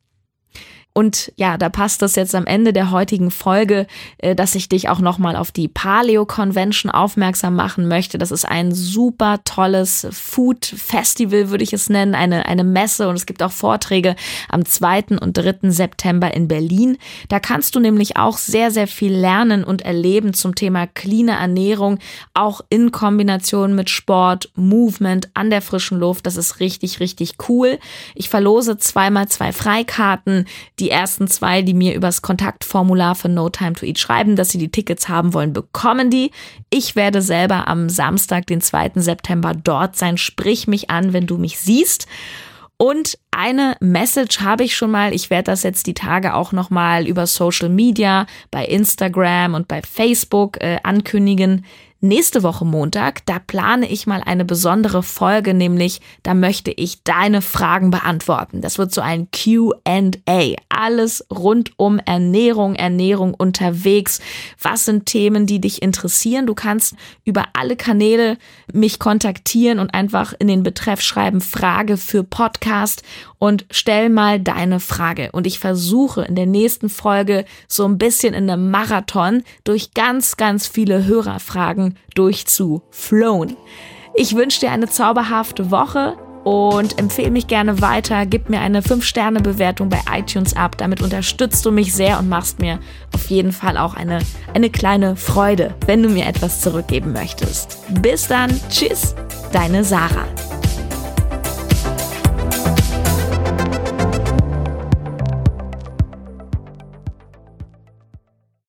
Und 0.93 1.33
ja, 1.37 1.57
da 1.57 1.69
passt 1.69 2.03
es 2.03 2.17
jetzt 2.17 2.35
am 2.35 2.47
Ende 2.47 2.73
der 2.73 2.91
heutigen 2.91 3.31
Folge, 3.31 3.87
äh, 4.19 4.35
dass 4.35 4.57
ich 4.57 4.69
dich 4.69 4.89
auch 4.89 4.99
nochmal 4.99 5.37
auf 5.37 5.53
die 5.53 5.69
Paleo 5.69 6.27
Convention 6.27 6.91
aufmerksam 6.91 7.55
machen 7.55 7.87
möchte. 7.87 8.19
Das 8.19 8.33
ist 8.33 8.45
ein 8.45 8.73
super 8.75 9.39
tolles 9.45 10.09
Food 10.11 10.67
Festival, 10.67 11.51
würde 11.51 11.63
ich 11.63 11.73
es 11.73 11.89
nennen, 11.89 12.17
eine, 12.17 12.47
eine 12.47 12.65
Messe 12.65 13.09
und 13.09 13.15
es 13.15 13.27
gibt 13.27 13.41
auch 13.43 13.53
Vorträge 13.53 14.17
am 14.49 14.65
2. 14.65 15.19
und 15.21 15.35
3. 15.35 15.71
September 15.71 16.35
in 16.35 16.49
Berlin. 16.49 16.99
Da 17.29 17.39
kannst 17.39 17.77
du 17.77 17.81
nämlich 17.81 18.17
auch 18.17 18.37
sehr, 18.37 18.73
sehr 18.73 18.89
viel 18.89 19.15
lernen 19.15 19.63
und 19.63 19.83
erleben 19.83 20.35
zum 20.35 20.57
Thema 20.57 20.89
clean 20.89 21.29
Ernährung, 21.29 22.01
auch 22.35 22.63
in 22.69 22.91
Kombination 22.91 23.77
mit 23.77 23.91
Sport, 23.91 24.51
Movement 24.57 25.31
an 25.35 25.51
der 25.51 25.63
frischen 25.63 26.01
Luft. 26.01 26.27
Das 26.27 26.37
ist 26.37 26.59
richtig, 26.59 26.99
richtig 26.99 27.35
cool. 27.49 27.79
Ich 28.17 28.29
verlose 28.29 28.77
zweimal 28.77 29.29
zwei 29.29 29.53
Freikarten 29.53 30.47
die 30.81 30.91
ersten 30.91 31.29
zwei, 31.29 31.63
die 31.63 31.75
mir 31.75 31.95
übers 31.95 32.23
Kontaktformular 32.23 33.15
für 33.15 33.29
No 33.29 33.49
Time 33.49 33.75
to 33.75 33.87
Eat 33.87 33.99
schreiben, 33.99 34.37
dass 34.37 34.51
sie 34.51 34.59
die 34.59 34.71
Tickets 34.71 35.09
haben 35.09 35.35
wollen, 35.35 35.53
bekommen 35.53 36.11
die. 36.11 36.31
Ich 36.71 36.97
werde 36.97 37.23
selber 37.23 37.69
am 37.69 37.89
Samstag, 37.89 38.47
den 38.47 38.61
2. 38.61 38.93
September 38.97 39.53
dort 39.55 39.97
sein. 39.97 40.19
Sprich 40.19 40.67
mich 40.67 40.91
an, 40.91 41.13
wenn 41.13 41.27
du 41.27 41.37
mich 41.37 41.59
siehst. 41.59 42.07
Und 42.77 43.19
eine 43.31 43.77
Message 43.81 44.41
habe 44.41 44.65
ich 44.65 44.75
schon 44.75 44.91
mal. 44.91 45.15
Ich 45.15 45.29
werde 45.29 45.51
das 45.51 45.65
jetzt 45.65 45.87
die 45.87 45.93
Tage 45.93 46.33
auch 46.33 46.53
noch 46.53 46.71
mal 46.71 47.07
über 47.07 47.27
Social 47.27 47.69
Media, 47.69 48.27
bei 48.51 48.65
Instagram 48.65 49.53
und 49.53 49.69
bei 49.69 49.83
Facebook 49.83 50.59
äh, 50.63 50.79
ankündigen. 50.83 51.67
Nächste 52.03 52.43
Woche 52.43 52.65
Montag, 52.65 53.27
da 53.27 53.39
plane 53.39 53.87
ich 53.87 54.07
mal 54.07 54.23
eine 54.25 54.47
besondere 54.47 55.03
Folge, 55.03 55.53
nämlich 55.53 56.01
da 56.23 56.33
möchte 56.33 56.71
ich 56.71 57.03
deine 57.05 57.43
Fragen 57.43 57.91
beantworten. 57.91 58.63
Das 58.63 58.79
wird 58.79 58.95
so 58.95 59.03
ein 59.03 59.29
QA. 59.31 60.55
Alles 60.71 61.27
rund 61.31 61.73
um 61.77 61.99
Ernährung, 61.99 62.75
Ernährung 62.75 63.35
unterwegs. 63.35 64.21
Was 64.63 64.87
sind 64.87 65.05
Themen, 65.05 65.45
die 65.45 65.61
dich 65.61 65.83
interessieren? 65.83 66.47
Du 66.47 66.55
kannst 66.55 66.95
über 67.27 67.49
alle 67.53 67.77
Kanäle 67.77 68.39
mich 68.73 68.99
kontaktieren 68.99 69.79
und 69.79 69.93
einfach 69.93 70.33
in 70.39 70.49
den 70.49 70.63
Betreff 70.63 71.03
schreiben 71.03 71.43
Frage 71.43 71.99
für 71.99 72.25
Podcast 72.25 73.03
und 73.41 73.65
stell 73.71 74.11
mal 74.11 74.39
deine 74.39 74.79
Frage. 74.79 75.31
Und 75.33 75.47
ich 75.47 75.59
versuche 75.59 76.23
in 76.23 76.37
der 76.37 76.47
nächsten 76.47 76.89
Folge 76.89 77.45
so 77.67 77.87
ein 77.87 77.99
bisschen 77.99 78.35
in 78.35 78.49
einem 78.49 78.71
Marathon 78.71 79.43
durch 79.65 79.95
ganz, 79.95 80.37
ganz 80.37 80.69
viele 80.69 81.07
Hörerfragen 81.07 81.97
durchzuflown. 82.15 83.57
Ich 84.15 84.37
wünsche 84.37 84.61
dir 84.61 84.71
eine 84.71 84.89
zauberhafte 84.89 85.71
Woche 85.71 86.17
und 86.45 86.99
empfehle 86.99 87.31
mich 87.31 87.47
gerne 87.47 87.81
weiter. 87.81 88.27
Gib 88.27 88.51
mir 88.51 88.61
eine 88.61 88.83
5-Sterne-Bewertung 88.83 89.89
bei 89.89 90.01
iTunes 90.13 90.55
ab. 90.55 90.77
Damit 90.77 91.01
unterstützt 91.01 91.65
du 91.65 91.73
mich 91.73 91.95
sehr 91.95 92.19
und 92.19 92.29
machst 92.29 92.59
mir 92.59 92.79
auf 93.15 93.31
jeden 93.31 93.53
Fall 93.53 93.79
auch 93.79 93.95
eine, 93.95 94.21
eine 94.53 94.69
kleine 94.69 95.17
Freude, 95.17 95.75
wenn 95.87 96.03
du 96.03 96.11
mir 96.11 96.27
etwas 96.27 96.61
zurückgeben 96.61 97.13
möchtest. 97.13 97.79
Bis 98.03 98.29
dann. 98.29 98.51
Tschüss. 98.69 99.15
Deine 99.53 99.83
Sarah. 99.83 100.27